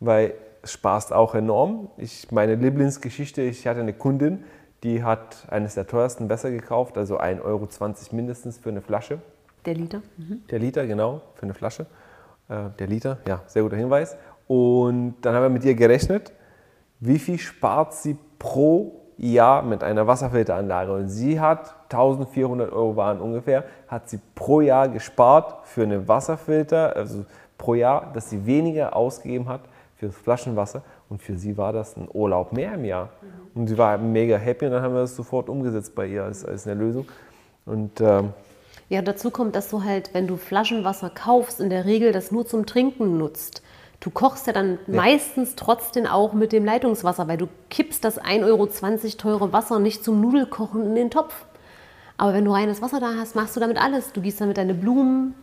weil 0.00 0.34
es 0.62 0.72
sparst 0.72 1.12
auch 1.12 1.36
enorm. 1.36 1.90
Ich, 1.96 2.32
meine 2.32 2.56
Lieblingsgeschichte, 2.56 3.42
ich 3.42 3.66
hatte 3.68 3.80
eine 3.80 3.92
Kundin, 3.92 4.44
die 4.82 5.02
hat 5.02 5.46
eines 5.50 5.74
der 5.74 5.86
teuersten 5.86 6.28
Wässer 6.28 6.50
gekauft, 6.50 6.96
also 6.96 7.18
1,20 7.18 7.42
Euro 7.42 7.68
mindestens 8.12 8.58
für 8.58 8.68
eine 8.68 8.80
Flasche. 8.80 9.18
Der 9.64 9.74
Liter? 9.74 10.02
Mhm. 10.16 10.42
Der 10.50 10.58
Liter, 10.58 10.86
genau, 10.86 11.22
für 11.34 11.42
eine 11.42 11.54
Flasche. 11.54 11.86
Äh, 12.48 12.70
der 12.78 12.86
Liter, 12.86 13.18
ja, 13.26 13.42
sehr 13.46 13.62
guter 13.62 13.76
Hinweis. 13.76 14.16
Und 14.46 15.16
dann 15.22 15.34
haben 15.34 15.42
wir 15.42 15.50
mit 15.50 15.64
ihr 15.64 15.74
gerechnet, 15.74 16.32
wie 17.00 17.18
viel 17.18 17.38
spart 17.38 17.94
sie 17.94 18.16
pro 18.38 18.98
Jahr 19.18 19.62
mit 19.62 19.82
einer 19.82 20.06
Wasserfilteranlage. 20.06 20.92
Und 20.92 21.08
sie 21.08 21.40
hat 21.40 21.74
1400 21.90 22.72
Euro 22.72 22.96
waren 22.96 23.20
ungefähr, 23.20 23.64
hat 23.88 24.08
sie 24.08 24.20
pro 24.34 24.60
Jahr 24.60 24.88
gespart 24.88 25.66
für 25.66 25.82
einen 25.82 26.06
Wasserfilter, 26.06 26.94
also 26.94 27.26
pro 27.58 27.74
Jahr, 27.74 28.12
dass 28.14 28.30
sie 28.30 28.46
weniger 28.46 28.94
ausgegeben 28.94 29.48
hat 29.48 29.62
für 29.96 30.06
das 30.06 30.16
Flaschenwasser. 30.16 30.82
Und 31.08 31.22
für 31.22 31.36
sie 31.36 31.56
war 31.56 31.72
das 31.72 31.96
ein 31.96 32.08
Urlaub 32.12 32.52
mehr 32.52 32.74
im 32.74 32.84
Jahr. 32.84 33.06
Mhm. 33.06 33.60
Und 33.60 33.66
sie 33.68 33.78
war 33.78 33.96
mega 33.98 34.36
happy 34.36 34.66
und 34.66 34.72
dann 34.72 34.82
haben 34.82 34.94
wir 34.94 35.00
das 35.00 35.16
sofort 35.16 35.48
umgesetzt 35.48 35.94
bei 35.94 36.06
ihr 36.06 36.24
als, 36.24 36.44
als 36.44 36.66
eine 36.66 36.80
Lösung. 36.80 37.06
Und, 37.66 38.00
ähm, 38.00 38.32
ja, 38.88 39.02
dazu 39.02 39.30
kommt, 39.30 39.54
dass 39.54 39.68
du 39.68 39.84
halt, 39.84 40.14
wenn 40.14 40.26
du 40.26 40.36
Flaschenwasser 40.36 41.10
kaufst, 41.10 41.60
in 41.60 41.68
der 41.68 41.84
Regel 41.84 42.12
das 42.12 42.30
nur 42.30 42.46
zum 42.46 42.64
Trinken 42.64 43.18
nutzt. 43.18 43.62
Du 44.00 44.10
kochst 44.10 44.46
ja 44.46 44.52
dann 44.52 44.78
ja. 44.86 44.94
meistens 44.94 45.56
trotzdem 45.56 46.06
auch 46.06 46.32
mit 46.32 46.52
dem 46.52 46.64
Leitungswasser, 46.64 47.26
weil 47.26 47.36
du 47.36 47.48
kippst 47.68 48.04
das 48.04 48.20
1,20 48.20 48.44
Euro 48.44 48.66
teure 49.16 49.52
Wasser 49.52 49.78
nicht 49.80 50.04
zum 50.04 50.20
Nudelkochen 50.20 50.84
in 50.86 50.94
den 50.94 51.10
Topf. 51.10 51.46
Aber 52.16 52.32
wenn 52.32 52.44
du 52.44 52.52
reines 52.52 52.80
Wasser 52.80 53.00
da 53.00 53.14
hast, 53.18 53.34
machst 53.34 53.56
du 53.56 53.60
damit 53.60 53.80
alles. 53.80 54.12
Du 54.12 54.20
gießt 54.20 54.40
damit 54.40 54.56
deine 54.56 54.74
Blumen, 54.74 55.34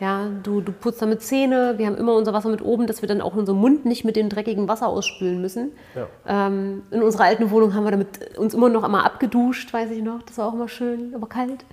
Ja, 0.00 0.28
du, 0.42 0.62
du 0.62 0.72
putzt 0.72 1.02
damit 1.02 1.20
Zähne, 1.20 1.74
wir 1.76 1.86
haben 1.86 1.96
immer 1.96 2.14
unser 2.14 2.32
Wasser 2.32 2.48
mit 2.48 2.62
oben, 2.62 2.86
dass 2.86 3.02
wir 3.02 3.08
dann 3.08 3.20
auch 3.20 3.36
unseren 3.36 3.58
Mund 3.58 3.84
nicht 3.84 4.02
mit 4.02 4.16
dem 4.16 4.30
dreckigen 4.30 4.66
Wasser 4.66 4.88
ausspülen 4.88 5.42
müssen. 5.42 5.72
Ja. 5.94 6.46
Ähm, 6.46 6.84
in 6.90 7.02
unserer 7.02 7.24
alten 7.24 7.50
Wohnung 7.50 7.74
haben 7.74 7.84
wir 7.84 7.90
damit 7.90 8.38
uns 8.38 8.54
immer 8.54 8.70
noch 8.70 8.82
einmal 8.82 9.04
abgeduscht, 9.04 9.74
weiß 9.74 9.90
ich 9.90 10.02
noch. 10.02 10.22
Das 10.22 10.38
war 10.38 10.48
auch 10.48 10.54
immer 10.54 10.68
schön, 10.68 11.14
aber 11.14 11.28
kalt. 11.28 11.66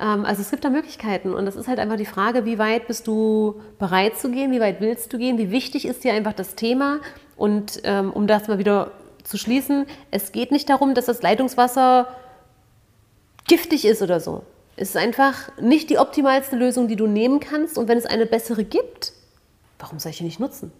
Ähm, 0.00 0.24
also 0.24 0.40
es 0.40 0.50
gibt 0.50 0.64
da 0.64 0.70
Möglichkeiten 0.70 1.34
und 1.34 1.44
das 1.44 1.56
ist 1.56 1.68
halt 1.68 1.78
einfach 1.78 1.96
die 1.96 2.06
Frage, 2.06 2.46
wie 2.46 2.58
weit 2.58 2.86
bist 2.86 3.06
du 3.06 3.60
bereit 3.78 4.16
zu 4.16 4.30
gehen, 4.30 4.50
wie 4.50 4.60
weit 4.60 4.80
willst 4.80 5.12
du 5.12 5.18
gehen, 5.18 5.36
wie 5.36 5.50
wichtig 5.50 5.84
ist 5.86 6.04
dir 6.04 6.14
einfach 6.14 6.32
das 6.32 6.54
Thema 6.54 7.00
und 7.36 7.82
ähm, 7.84 8.10
um 8.14 8.26
das 8.26 8.48
mal 8.48 8.58
wieder 8.58 8.92
zu 9.24 9.36
schließen, 9.36 9.84
es 10.10 10.32
geht 10.32 10.52
nicht 10.52 10.70
darum, 10.70 10.94
dass 10.94 11.04
das 11.04 11.20
Leitungswasser 11.20 12.08
giftig 13.46 13.84
ist 13.84 14.00
oder 14.00 14.20
so. 14.20 14.42
Es 14.76 14.90
ist 14.90 14.96
einfach 14.96 15.50
nicht 15.60 15.90
die 15.90 15.98
optimalste 15.98 16.56
Lösung, 16.56 16.88
die 16.88 16.96
du 16.96 17.06
nehmen 17.06 17.40
kannst. 17.40 17.78
Und 17.78 17.88
wenn 17.88 17.98
es 17.98 18.06
eine 18.06 18.26
bessere 18.26 18.64
gibt, 18.64 19.12
warum 19.78 19.98
soll 19.98 20.10
ich 20.10 20.18
die 20.18 20.24
nicht 20.24 20.40
nutzen? 20.40 20.72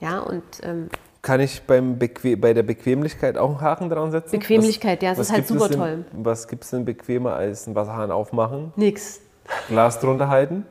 Ja, 0.00 0.18
und 0.20 0.42
ähm, 0.62 0.88
Kann 1.22 1.40
ich 1.40 1.62
beim 1.62 1.98
Beque 1.98 2.36
bei 2.36 2.52
der 2.52 2.62
Bequemlichkeit 2.62 3.38
auch 3.38 3.50
einen 3.50 3.60
Haken 3.60 3.88
dran 3.88 4.10
setzen? 4.10 4.38
Bequemlichkeit, 4.38 5.02
ja, 5.02 5.12
es 5.12 5.18
was 5.18 5.26
ist 5.28 5.32
halt 5.32 5.46
super 5.46 5.68
denn, 5.68 5.78
toll. 5.78 6.04
Was 6.12 6.46
gibt 6.48 6.64
es 6.64 6.70
denn 6.70 6.84
bequemer 6.84 7.34
als 7.34 7.66
einen 7.66 7.74
Wasserhahn 7.76 8.10
aufmachen, 8.10 8.72
nix. 8.76 9.20
Glas 9.68 9.98
drunter 10.00 10.28
halten, 10.28 10.66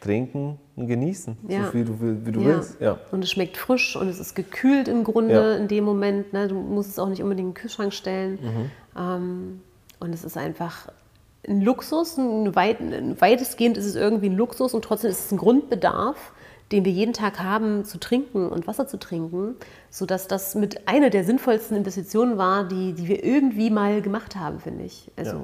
trinken 0.00 0.58
und 0.76 0.86
genießen, 0.86 1.36
Ja. 1.48 1.64
so 1.64 1.70
viel 1.70 1.84
du, 1.84 1.96
wie 2.26 2.32
du 2.32 2.40
Ja. 2.40 2.46
willst? 2.46 2.80
Ja. 2.80 2.98
Und 3.10 3.22
es 3.24 3.30
schmeckt 3.30 3.56
frisch 3.56 3.96
und 3.96 4.08
es 4.08 4.18
ist 4.18 4.34
gekühlt 4.34 4.88
im 4.88 5.04
Grunde 5.04 5.34
Ja. 5.34 5.54
in 5.56 5.68
dem 5.68 5.84
Moment. 5.84 6.32
Ne? 6.32 6.48
Du 6.48 6.56
musst 6.56 6.90
es 6.90 6.98
auch 6.98 7.08
nicht 7.08 7.22
unbedingt 7.22 7.48
in 7.48 7.54
den 7.54 7.60
Kühlschrank 7.60 7.92
stellen. 7.94 8.38
Mhm. 8.42 8.70
Ähm, 8.98 9.60
und 10.00 10.12
es 10.12 10.24
ist 10.24 10.36
einfach 10.36 10.88
ein 11.48 11.60
Luxus. 11.60 12.16
Ein 12.18 12.54
weit, 12.54 12.78
weitestgehend 13.20 13.76
ist 13.76 13.86
es 13.86 13.96
irgendwie 13.96 14.28
ein 14.28 14.36
Luxus 14.36 14.74
und 14.74 14.84
trotzdem 14.84 15.10
ist 15.10 15.26
es 15.26 15.32
ein 15.32 15.38
Grundbedarf, 15.38 16.32
den 16.72 16.84
wir 16.84 16.92
jeden 16.92 17.12
Tag 17.12 17.40
haben, 17.40 17.84
zu 17.84 17.98
trinken 17.98 18.48
und 18.48 18.66
Wasser 18.66 18.86
zu 18.86 18.98
trinken, 18.98 19.56
sodass 19.90 20.28
das 20.28 20.54
mit 20.54 20.86
einer 20.88 21.10
der 21.10 21.24
sinnvollsten 21.24 21.76
Investitionen 21.76 22.38
war, 22.38 22.64
die, 22.68 22.92
die 22.92 23.08
wir 23.08 23.24
irgendwie 23.24 23.70
mal 23.70 24.02
gemacht 24.02 24.36
haben, 24.36 24.60
finde 24.60 24.84
ich. 24.84 25.10
Also 25.16 25.36
Ja. 25.36 25.42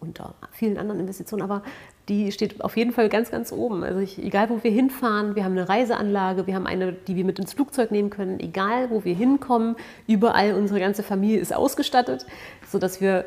unter 0.00 0.34
vielen 0.50 0.78
anderen 0.78 1.00
Investitionen, 1.00 1.42
aber 1.42 1.62
die 2.08 2.32
steht 2.32 2.64
auf 2.64 2.76
jeden 2.76 2.90
Fall 2.90 3.08
ganz, 3.08 3.30
ganz 3.30 3.52
oben. 3.52 3.84
Also 3.84 4.00
ich, 4.00 4.18
egal, 4.20 4.50
wo 4.50 4.64
wir 4.64 4.70
hinfahren, 4.72 5.36
wir 5.36 5.44
haben 5.44 5.52
eine 5.52 5.68
Reiseanlage, 5.68 6.48
wir 6.48 6.56
haben 6.56 6.66
eine, 6.66 6.92
die 6.92 7.14
wir 7.14 7.24
mit 7.24 7.38
ins 7.38 7.52
Flugzeug 7.52 7.92
nehmen 7.92 8.10
können, 8.10 8.40
egal, 8.40 8.90
wo 8.90 9.04
wir 9.04 9.14
hinkommen, 9.14 9.76
überall 10.08 10.54
unsere 10.54 10.80
ganze 10.80 11.04
Familie 11.04 11.38
ist 11.38 11.54
ausgestattet, 11.54 12.26
sodass 12.66 13.00
wir 13.00 13.26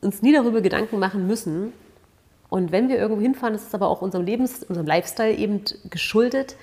uns 0.00 0.22
nie 0.22 0.32
darüber 0.32 0.60
Gedanken 0.60 0.98
machen 0.98 1.26
müssen. 1.26 1.72
Und 2.48 2.72
wenn 2.72 2.88
wir 2.88 2.96
irgendwo 2.96 3.20
hinfahren, 3.20 3.52
das 3.52 3.64
ist 3.64 3.74
aber 3.74 3.88
auch 3.88 4.02
unserem 4.02 4.24
Lebens-, 4.24 4.64
unserem 4.64 4.86
Lifestyle 4.86 5.34
eben 5.34 5.62
geschuldet, 5.90 6.56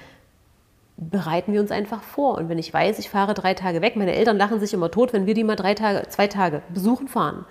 bereiten 0.98 1.54
wir 1.54 1.62
uns 1.62 1.71
einfach 1.71 2.02
vor. 2.02 2.38
Und 2.38 2.50
wenn 2.50 2.58
ich 2.58 2.74
weiß, 2.74 3.00
ich 3.00 3.10
fahre 3.10 3.34
drei 3.34 3.54
Tage 3.54 3.82
weg, 3.82 3.95
meine 3.95 4.15
Eltern 4.15 4.38
lachen 4.38 4.60
sich 4.60 4.74
immer 4.74 4.89
tot, 4.89 5.13
wenn 5.13 5.26
wir 5.26 5.34
die 5.34 5.43
mal 5.43 5.56
drei 5.56 5.74
Tage, 5.74 6.08
zwei 6.10 6.28
Tage 6.28 6.62
besuchen 6.74 7.08
fahren. 7.08 7.45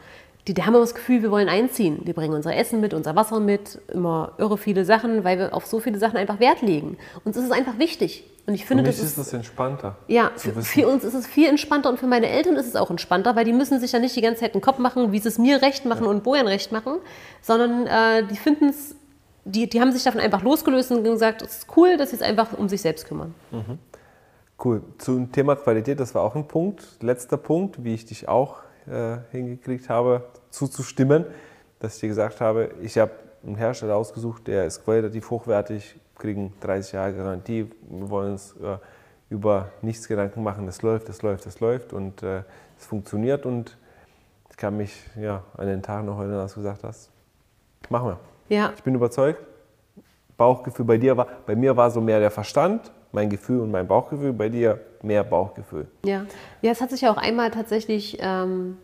Die, 0.49 0.55
die 0.55 0.63
haben 0.63 0.75
immer 0.75 0.81
das 0.81 0.95
Gefühl, 0.95 1.23
wir 1.23 1.31
wollen 1.31 1.49
einziehen. 1.49 2.01
Wir 2.05 2.15
bringen 2.15 2.35
unser 2.35 2.55
Essen 2.57 2.81
mit, 2.81 2.93
unser 2.93 3.17
Wasser 3.17 3.41
mit, 3.41 3.79
immer 3.89 4.33
irre 4.39 4.59
viele 4.59 4.85
Sachen, 4.85 5.25
weil 5.25 5.39
wir 5.39 5.55
auf 5.55 5.67
so 5.67 5.81
viele 5.81 5.99
Sachen 5.99 6.17
einfach 6.17 6.41
Wert 6.41 6.63
legen. 6.63 6.99
Uns 7.25 7.37
ist 7.37 7.45
es 7.45 7.51
einfach 7.51 7.79
wichtig. 7.79 8.25
Und 8.47 8.55
ich 8.55 8.63
Für 8.63 8.69
finde, 8.69 8.83
mich 8.83 8.97
das 8.97 9.05
ist 9.05 9.17
das 9.17 9.33
entspannter. 9.33 9.97
ja, 10.07 10.31
für, 10.37 10.53
für 10.61 10.87
uns 10.87 11.03
ist 11.03 11.15
es 11.15 11.27
viel 11.27 11.49
entspannter 11.49 11.89
und 11.89 11.99
für 11.99 12.07
meine 12.07 12.29
Eltern 12.29 12.57
ist 12.57 12.67
es 12.67 12.77
auch 12.77 12.91
entspannter, 12.91 13.35
weil 13.37 13.45
die 13.47 13.55
müssen 13.55 13.81
sich 13.81 13.93
ja 13.93 13.99
nicht 13.99 14.15
die 14.17 14.21
ganze 14.21 14.41
Zeit 14.41 14.55
den 14.55 14.61
Kopf 14.61 14.79
machen, 14.79 15.13
wie 15.13 15.19
sie 15.19 15.29
es 15.29 15.39
mir 15.39 15.63
recht 15.63 15.87
machen 15.87 16.07
und 16.07 16.23
Bojan 16.25 16.47
recht 16.47 16.71
machen, 16.71 16.97
sondern 17.41 17.87
äh, 17.87 18.27
die 18.27 18.37
finden 18.37 18.69
es, 18.69 18.97
die, 19.47 19.69
die 19.69 19.81
haben 19.81 19.93
sich 19.93 20.03
davon 20.05 20.21
einfach 20.21 20.43
losgelöst 20.43 20.93
und 20.93 21.05
gesagt, 21.05 21.41
es 21.41 21.59
ist 21.59 21.67
cool, 21.77 21.97
dass 21.97 22.11
sie 22.11 22.17
es 22.17 22.23
einfach 22.23 22.53
um 22.53 22.69
sich 22.69 22.83
selbst 22.83 23.07
kümmern. 23.09 23.35
Cool. 24.63 24.83
Zum 24.99 25.33
Thema 25.33 25.57
Qualität, 25.57 25.99
das 25.99 26.15
war 26.15 26.23
auch 26.23 26.35
ein 26.35 26.47
Punkt. 26.47 26.85
Letzter 27.01 27.39
Punkt, 27.39 27.83
wie 27.83 27.95
ich 27.95 28.05
dich 28.05 28.29
auch 28.29 28.57
äh, 28.87 29.17
hingekriegt 29.31 29.89
habe, 29.89 30.23
zuzustimmen, 30.51 31.25
dass 31.81 31.95
ich 31.95 32.01
dir 32.01 32.09
gesagt 32.09 32.41
habe, 32.43 32.71
ich 32.83 32.99
habe 32.99 33.13
einen 33.45 33.57
Hersteller 33.57 33.97
ausgesucht, 33.97 34.47
der 34.47 34.67
ist 34.67 34.85
qualitativ 34.85 35.31
hochwertig, 35.31 35.97
kriegen 36.17 36.53
30 36.61 36.93
Jahre 36.93 37.13
Garantie, 37.15 37.71
wir 37.89 38.11
wollen 38.11 38.33
uns 38.33 38.55
äh, 38.63 38.79
über 39.31 39.71
nichts 39.83 40.07
Gedanken 40.09 40.43
machen, 40.43 40.69
es 40.69 40.83
läuft, 40.83 41.09
es 41.09 41.23
läuft, 41.23 41.47
es 41.47 41.61
läuft 41.61 41.93
und 41.93 42.23
äh, 42.23 42.43
es 42.79 42.87
funktioniert 42.87 43.47
und 43.47 43.77
ich 44.51 44.57
kann 44.57 44.77
mich 44.77 44.95
ja, 45.21 45.43
an 45.57 45.67
den 45.67 45.83
Tag 45.83 46.05
noch 46.05 46.19
erinnern, 46.19 46.41
als 46.41 46.55
du 46.55 46.61
gesagt 46.61 46.85
hast, 46.85 47.11
machen 47.89 48.09
wir. 48.09 48.19
Ja, 48.49 48.73
Ich 48.77 48.83
bin 48.83 48.95
überzeugt. 48.95 49.41
Bauchgefühl 50.37 50.85
bei 50.85 50.99
dir 50.99 51.17
war, 51.17 51.27
bei 51.47 51.55
mir 51.55 51.77
war 51.77 51.91
so 51.91 52.01
mehr 52.01 52.19
der 52.19 52.31
Verstand, 52.31 52.91
mein 53.13 53.31
Gefühl 53.31 53.61
und 53.61 53.71
mein 53.71 53.87
Bauchgefühl, 53.87 54.33
bei 54.33 54.49
dir 54.49 54.81
mehr 55.03 55.23
Bauchgefühl. 55.23 55.87
ja. 56.05 56.27
Ja, 56.63 56.73
es 56.73 56.81
hat 56.81 56.91
sich 56.91 57.03
ja 57.03 57.13
auch 57.13 57.17
einmal 57.17 57.51
tatsächlich 57.51 58.19
ähm, 58.21 58.79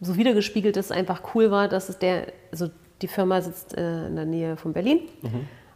so 0.00 0.16
wiedergespiegelt, 0.16 0.76
dass 0.76 0.86
es 0.86 0.92
einfach 0.92 1.22
cool 1.34 1.50
war, 1.50 1.68
dass 1.68 1.88
es 1.88 1.98
der, 1.98 2.26
also 2.50 2.68
die 3.02 3.08
Firma 3.08 3.40
sitzt 3.40 3.76
äh, 3.76 4.06
in 4.06 4.16
der 4.16 4.26
Nähe 4.26 4.56
von 4.56 4.72
Berlin. 4.72 5.00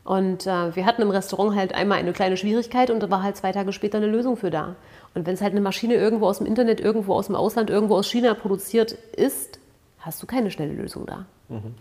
Und 0.04 0.46
äh, 0.46 0.74
wir 0.74 0.86
hatten 0.86 1.02
im 1.02 1.10
Restaurant 1.10 1.54
halt 1.56 1.74
einmal 1.74 1.98
eine 1.98 2.12
kleine 2.12 2.36
Schwierigkeit 2.36 2.90
und 2.90 3.00
da 3.00 3.10
war 3.10 3.22
halt 3.22 3.36
zwei 3.36 3.52
Tage 3.52 3.72
später 3.72 3.98
eine 3.98 4.06
Lösung 4.06 4.36
für 4.36 4.50
da. 4.50 4.76
Und 5.14 5.26
wenn 5.26 5.34
es 5.34 5.40
halt 5.42 5.52
eine 5.52 5.60
Maschine 5.60 5.94
irgendwo 5.94 6.26
aus 6.26 6.38
dem 6.38 6.46
Internet, 6.46 6.80
irgendwo 6.80 7.14
aus 7.14 7.26
dem 7.26 7.36
Ausland, 7.36 7.68
irgendwo 7.70 7.96
aus 7.96 8.08
China 8.10 8.34
produziert 8.34 8.92
ist, 8.92 9.58
hast 9.98 10.22
du 10.22 10.26
keine 10.26 10.50
schnelle 10.50 10.72
Lösung 10.72 11.04
da. 11.06 11.26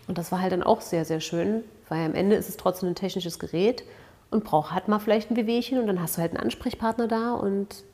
Und 0.08 0.18
das 0.18 0.32
war 0.32 0.40
halt 0.40 0.50
dann 0.52 0.64
auch 0.64 0.80
sehr, 0.80 1.04
sehr 1.04 1.20
schön, 1.20 1.62
weil 1.88 2.04
am 2.04 2.14
Ende 2.14 2.34
ist 2.34 2.48
es 2.48 2.56
trotzdem 2.56 2.88
ein 2.88 2.96
technisches 2.96 3.38
Gerät 3.38 3.84
und 4.32 4.42
braucht 4.42 4.72
halt 4.72 4.88
mal 4.88 4.98
vielleicht 4.98 5.30
ein 5.30 5.36
Wehwehchen 5.36 5.78
und 5.78 5.86
dann 5.86 6.02
hast 6.02 6.16
du 6.16 6.20
halt 6.22 6.32
einen 6.32 6.42
Ansprechpartner 6.42 7.06
da 7.06 7.34
und 7.34 7.84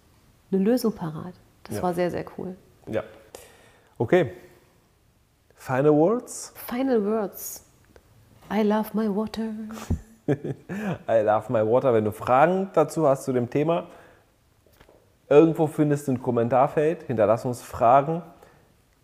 eine 0.50 0.62
Lösung 0.62 0.92
parat. 0.94 1.34
Das 1.64 1.76
Ja. 1.76 1.82
war 1.82 1.92
sehr, 1.94 2.10
sehr 2.10 2.24
cool. 2.38 2.56
Ja. 2.86 3.02
Okay. 3.98 4.32
Final 5.54 5.92
Words. 5.92 6.52
Final 6.66 7.04
Words. 7.04 7.62
I 8.50 8.62
love 8.62 8.90
my 8.94 9.14
water. 9.14 9.42
I 11.08 11.20
love 11.22 11.52
my 11.52 11.64
water. 11.64 11.94
Wenn 11.94 12.04
du 12.04 12.12
Fragen 12.12 12.70
dazu 12.72 13.06
hast 13.06 13.24
zu 13.24 13.32
dem 13.32 13.48
Thema, 13.48 13.86
irgendwo 15.28 15.66
findest 15.66 16.08
du 16.08 16.12
ein 16.12 16.22
Kommentarfeld, 16.22 17.04
hinterlass 17.04 17.44
uns 17.44 17.62
Fragen. 17.62 18.22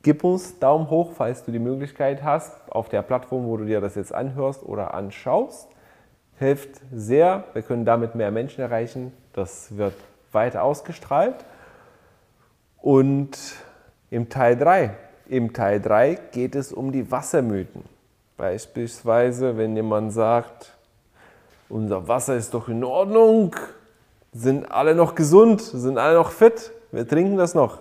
Gib 0.03 0.25
uns 0.25 0.59
Daumen 0.59 0.91
hoch, 0.91 1.13
falls 1.15 1.45
du 1.45 1.53
die 1.53 1.61
Möglichkeit 1.61 2.25
hast, 2.25 2.53
auf 2.73 2.89
der 2.89 3.03
Plattform, 3.03 3.47
wo 3.47 3.57
du 3.57 3.65
dir 3.65 3.81
das 3.81 3.95
jetzt 3.95 4.13
anhörst 4.13 4.65
oder 4.65 4.95
anschaust. 4.95 5.69
Hilft 6.39 6.81
sehr. 6.93 7.45
Wir 7.53 7.63
können 7.63 7.85
damit 7.85 8.17
mehr 8.17 8.33
Menschen 8.33 8.63
erreichen. 8.63 9.13
Das 9.33 9.77
wird 9.77 9.95
weiter 10.33 10.65
ausgestrahlt. 10.65 11.45
Und 12.81 13.39
im 14.11 14.29
Teil 14.29 14.57
3. 14.57 14.91
Im 15.29 15.53
Teil 15.53 15.81
3 15.81 16.19
geht 16.33 16.57
es 16.57 16.73
um 16.73 16.91
die 16.91 17.13
Wassermythen. 17.13 17.85
Beispielsweise, 18.37 19.57
wenn 19.57 19.77
jemand 19.77 20.13
sagt, 20.13 20.75
unser 21.73 22.07
Wasser 22.07 22.37
ist 22.37 22.53
doch 22.55 22.69
in 22.69 22.85
Ordnung, 22.85 23.57
sind 24.33 24.71
alle 24.71 24.95
noch 24.95 25.15
gesund, 25.15 25.61
sind 25.63 25.97
alle 25.99 26.15
noch 26.15 26.31
fit, 26.31 26.71
wir 26.93 27.09
trinken 27.09 27.37
das 27.39 27.55
noch. 27.55 27.79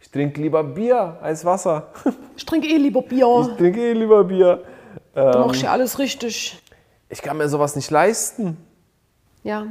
Ich 0.00 0.10
trinke 0.10 0.40
lieber 0.40 0.62
Bier 0.62 1.18
als 1.20 1.44
Wasser. 1.44 1.88
Ich 2.36 2.46
trinke 2.46 2.68
eh 2.68 2.76
lieber 2.76 3.02
Bier. 3.02 3.48
Ich 3.50 3.56
trinke 3.56 3.80
eh 3.80 3.92
lieber 3.92 4.22
Bier. 4.22 4.62
Du 5.12 5.20
machst 5.20 5.60
ja 5.60 5.72
alles 5.72 5.98
richtig. 5.98 6.62
Ich 7.08 7.20
kann 7.20 7.36
mir 7.36 7.48
sowas 7.48 7.74
nicht 7.74 7.90
leisten. 7.90 8.56
Ja, 9.42 9.66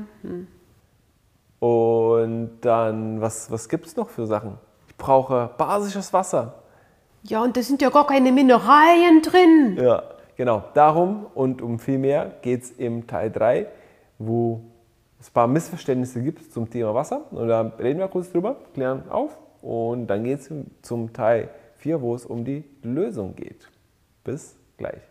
Und 1.60 2.58
dann, 2.60 3.22
was, 3.22 3.50
was 3.50 3.70
gibt 3.70 3.86
es 3.86 3.96
noch 3.96 4.10
für 4.10 4.28
Sachen? 4.28 4.58
Ich 4.90 4.98
brauche 4.98 5.50
basisches 5.58 6.12
Wasser. 6.12 6.56
Ja, 7.24 7.42
und 7.42 7.56
da 7.56 7.62
sind 7.62 7.82
ja 7.82 7.90
gar 7.90 8.06
keine 8.06 8.34
Mineralien 8.34 9.22
drin. 9.22 9.78
Ja, 9.82 10.04
genau. 10.38 10.64
Darum 10.74 11.26
und 11.36 11.62
um 11.62 11.80
viel 11.80 11.98
mehr 11.98 12.32
geht 12.42 12.64
es 12.64 12.72
im 12.72 13.08
Teil 13.08 13.32
3, 13.32 13.68
wo 14.18 14.62
es 15.20 15.30
ein 15.30 15.34
paar 15.34 15.48
Missverständnisse 15.48 16.22
gibt 16.22 16.54
zum 16.54 16.70
Thema 16.70 16.94
Wasser. 16.94 17.26
Und 17.32 17.48
da 17.48 17.62
reden 17.80 18.00
wir 18.00 18.08
kurz 18.08 18.32
drüber, 18.32 18.56
klären 18.74 19.10
auf. 19.10 19.38
Und 19.62 20.08
dann 20.08 20.24
geht 20.24 20.40
es 20.40 20.54
zum 20.82 21.12
Teil 21.12 21.50
4, 21.78 22.02
wo 22.02 22.16
es 22.16 22.26
um 22.26 22.46
die 22.46 22.64
Lösung 22.84 23.36
geht. 23.36 23.70
Bis 24.24 24.56
gleich. 24.78 25.02